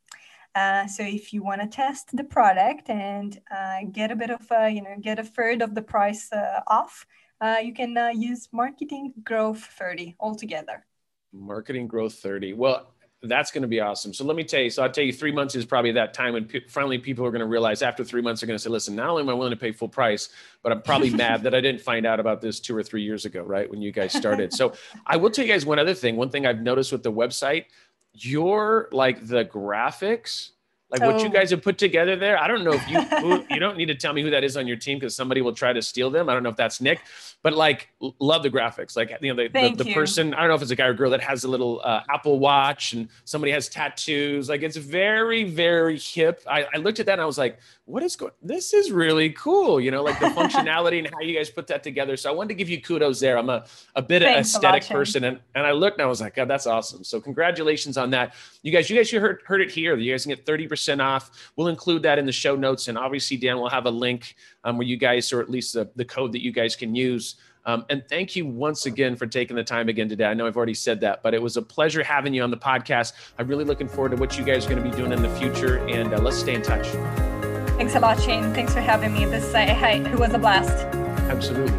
Uh, 0.55 0.87
so 0.87 1.03
if 1.03 1.33
you 1.33 1.43
want 1.43 1.61
to 1.61 1.67
test 1.67 2.17
the 2.17 2.25
product 2.25 2.89
and 2.89 3.41
uh, 3.51 3.81
get 3.93 4.11
a 4.11 4.17
bit 4.17 4.31
of, 4.31 4.41
a, 4.51 4.71
you 4.71 4.83
know, 4.83 4.97
get 5.01 5.19
a 5.19 5.25
third 5.25 5.61
of 5.61 5.75
the 5.75 5.83
price 5.83 6.33
uh, 6.33 6.61
off, 6.67 7.05
uh, 7.41 7.57
you 7.63 7.75
can 7.75 7.97
uh, 7.99 8.09
use 8.09 8.49
Marketing 8.53 9.13
Growth 9.23 9.63
30 9.79 10.17
altogether. 10.19 10.87
Marketing 11.33 11.87
Growth 11.87 12.15
30. 12.15 12.55
Well, 12.55 12.95
that's 13.23 13.51
going 13.51 13.63
to 13.63 13.69
be 13.69 13.81
awesome. 13.81 14.13
So 14.13 14.25
let 14.25 14.37
me 14.37 14.45
tell 14.45 14.61
you. 14.61 14.71
So 14.71 14.83
I'll 14.83 14.91
tell 14.91 15.05
you, 15.05 15.13
three 15.13 15.33
months 15.33 15.55
is 15.55 15.65
probably 15.65 15.93
that 15.93 16.15
time 16.15 16.35
when 16.35 16.45
p- 16.45 16.63
finally 16.69 16.99
people 16.99 17.25
are 17.25 17.31
going 17.31 17.41
to 17.41 17.47
realize 17.47 17.83
after 17.83 18.05
three 18.05 18.21
months 18.21 18.41
they're 18.41 18.47
going 18.47 18.59
to 18.59 18.63
say, 18.63 18.71
"Listen, 18.71 18.95
not 18.95 19.09
only 19.09 19.23
am 19.23 19.29
I 19.29 19.35
willing 19.35 19.51
to 19.51 19.57
pay 19.57 19.73
full 19.73 19.89
price, 19.89 20.29
but 20.63 20.73
I'm 20.73 20.83
probably 20.83 21.11
mad 21.25 21.43
that 21.45 21.55
I 21.55 21.61
didn't 21.61 21.81
find 21.81 22.07
out 22.07 22.21
about 22.21 22.41
this 22.41 22.61
two 22.61 22.77
or 22.77 22.83
three 22.83 23.03
years 23.03 23.25
ago, 23.25 23.43
right 23.43 23.69
when 23.69 23.81
you 23.81 23.93
guys 23.93 24.13
started." 24.13 24.53
so 24.53 24.73
I 25.07 25.17
will 25.17 25.31
tell 25.31 25.45
you 25.45 25.53
guys 25.53 25.65
one 25.65 25.79
other 25.79 25.95
thing. 25.95 26.17
One 26.17 26.31
thing 26.31 26.47
I've 26.47 26.61
noticed 26.61 26.93
with 26.93 27.03
the 27.03 27.13
website, 27.13 27.67
your 28.13 28.89
like 28.93 29.27
the 29.27 29.45
graphics 29.45 30.51
like 30.91 31.03
oh. 31.03 31.13
what 31.13 31.21
you 31.21 31.29
oh. 31.29 31.33
guys 31.33 31.51
have 31.51 31.63
put 31.63 31.79
together 31.79 32.17
there. 32.17 32.39
I 32.39 32.47
don't 32.47 32.65
know 32.65 32.73
if 32.73 32.89
you 32.89 33.01
who, 33.21 33.45
you 33.51 33.59
don't 33.59 33.77
need 33.77 33.87
to 33.87 33.95
tell 33.95 34.13
me 34.13 34.23
who 34.23 34.31
that 34.31 34.45
is 34.45 34.57
on 34.57 34.67
your 34.67 34.77
team 34.77 34.99
because 34.99 35.17
somebody 35.17 35.41
will 35.41 35.55
try 35.55 35.73
to 35.73 35.83
steal 35.83 36.11
them. 36.11 36.29
I 36.29 36.35
don't 36.35 36.43
know 36.43 36.51
if 36.51 36.57
that's 36.57 36.81
Nick, 36.81 37.01
but 37.43 37.55
like 37.55 37.89
love 38.21 38.43
the 38.43 38.51
graphics. 38.51 38.97
Like 38.97 39.13
you 39.21 39.35
know 39.35 39.43
the, 39.43 39.49
the, 39.49 39.85
the, 39.85 39.95
person 39.95 40.35
I 40.35 40.41
don't 40.41 40.49
know 40.49 40.55
if 40.55 40.63
it's 40.63 40.71
a 40.71 40.77
guy 40.77 40.87
or 40.87 40.95
girl 40.95 41.11
that 41.11 41.21
has 41.23 41.45
a 41.45 41.49
little 41.49 41.81
uh, 41.85 42.03
Apple 42.11 42.39
Watch 42.39 42.93
and 42.93 43.09
somebody 43.25 43.53
has 43.53 43.69
tattoos. 43.69 44.49
Like 44.49 44.63
it's 44.63 44.77
very 44.77 45.45
very 45.45 45.99
hip. 45.99 46.43
I, 46.49 46.67
I 46.75 46.79
looked 46.79 47.01
at 47.01 47.07
that 47.07 47.13
and 47.13 47.23
I 47.23 47.27
was 47.27 47.39
like, 47.39 47.59
what 47.87 48.03
is 48.03 48.17
going? 48.17 48.33
This 48.43 48.75
is 48.75 48.91
really 48.91 49.31
cool. 49.31 49.81
You 49.81 49.93
know, 49.93 50.03
like 50.03 50.19
the 50.19 50.27
functionality 50.27 50.99
and 50.99 51.09
how 51.09 51.21
you 51.21 51.37
guys 51.37 51.49
put 51.49 51.69
that 51.69 51.85
together. 51.85 52.17
So 52.17 52.29
I 52.29 52.35
wanted 52.35 52.49
to 52.49 52.55
give 52.55 52.69
you 52.69 52.83
kudos 52.83 53.21
there. 53.21 53.39
I'm 53.39 53.49
a 53.49 53.65
a 53.95 54.03
bit 54.03 54.23
of 54.23 54.29
aesthetic 54.29 54.87
person 54.87 55.23
and 55.23 55.39
and 55.55 55.65
I 55.65 55.71
looked 55.71 55.99
and 55.99 56.05
I 56.05 56.09
was 56.09 56.21
like, 56.21 56.35
God, 56.35 56.49
that's 56.49 56.67
awesome. 56.67 57.05
So 57.05 57.21
congratulations 57.21 57.97
on 57.97 58.11
that. 58.11 58.35
You 58.63 58.73
guys, 58.73 58.91
you 58.91 58.97
guys 58.97 59.13
you 59.13 59.21
heard 59.21 59.41
heard 59.47 59.63
it 59.63 59.71
here. 59.71 59.97
You 59.97 60.13
guys 60.13 60.25
can 60.25 60.31
get 60.31 60.45
thirty 60.45 60.67
percent 60.67 61.01
off. 61.01 61.31
We'll 61.55 61.69
include 61.69 62.03
that 62.03 62.19
in 62.19 62.27
the 62.27 62.33
show 62.33 62.57
notes. 62.57 62.89
And 62.89 62.99
obviously, 62.99 63.37
Dan 63.37 63.57
will 63.57 63.71
have 63.71 63.87
a 63.87 63.91
link 63.91 64.35
um, 64.65 64.79
where 64.79 64.87
you 64.87 64.97
guys, 64.97 65.33
or 65.33 65.41
at 65.41 65.49
least 65.49 65.73
the, 65.75 65.89
the 65.95 66.05
code 66.05 66.33
that 66.33 66.43
you 66.43 66.53
guys 66.53 66.75
can 66.75 66.95
use. 66.95 67.37
Um, 67.67 67.85
and 67.89 68.03
thank 68.09 68.37
you 68.37 68.47
once 68.47 68.87
again 68.87 69.17
for 69.17 69.27
taking 69.27 69.57
the 69.57 69.65
time 69.65 69.89
again 69.89 70.09
today. 70.09 70.25
I 70.25 70.35
know 70.35 70.47
I've 70.47 70.57
already 70.57 70.75
said 70.75 71.01
that, 71.01 71.23
but 71.23 71.35
it 71.35 71.43
was 71.43 71.57
a 71.57 71.63
pleasure 71.63 72.03
having 72.03 72.33
you 72.33 72.43
on 72.43 72.51
the 72.51 72.57
podcast. 72.57 73.13
I'm 73.39 73.49
really 73.49 73.65
looking 73.65 73.89
forward 73.89 74.11
to 74.11 74.17
what 74.17 74.39
you 74.39 74.45
guys 74.45 74.67
are 74.67 74.71
going 74.71 74.83
to 74.83 74.89
be 74.89 74.97
doing 74.97 75.13
in 75.13 75.21
the 75.21 75.31
future. 75.31 75.79
And 75.89 76.15
uh, 76.15 76.19
let's 76.19 76.37
stay 76.37 76.55
in 76.55 76.63
touch. 76.63 77.36
Thanks 77.77 77.95
a 77.95 78.01
lot, 78.01 78.21
Shane. 78.21 78.53
Thanks 78.55 78.73
for 78.73 78.81
having 78.81 79.13
me. 79.13 79.27
This 79.27 79.55
uh, 79.55 79.59
it 79.59 80.19
was 80.19 80.33
a 80.33 80.39
blast. 80.39 80.87
Absolutely. 81.29 81.75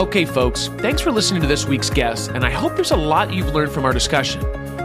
Okay, 0.00 0.24
folks, 0.24 0.68
thanks 0.78 1.02
for 1.02 1.12
listening 1.12 1.42
to 1.42 1.46
this 1.46 1.66
week's 1.66 1.90
guest, 1.90 2.30
and 2.30 2.42
I 2.42 2.50
hope 2.50 2.74
there's 2.74 2.90
a 2.90 2.96
lot 2.96 3.34
you've 3.34 3.54
learned 3.54 3.70
from 3.70 3.84
our 3.84 3.92
discussion. 3.92 4.40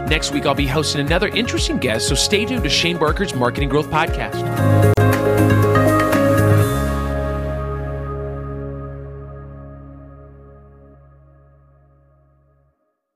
Next 0.08 0.32
week, 0.32 0.44
I'll 0.44 0.54
be 0.54 0.66
hosting 0.66 1.00
another 1.00 1.28
interesting 1.28 1.78
guest, 1.78 2.08
so 2.08 2.14
stay 2.14 2.44
tuned 2.44 2.64
to 2.64 2.68
Shane 2.68 2.98
Barker's 2.98 3.34
Marketing 3.34 3.70
Growth 3.70 3.88
Podcast. 3.88 4.95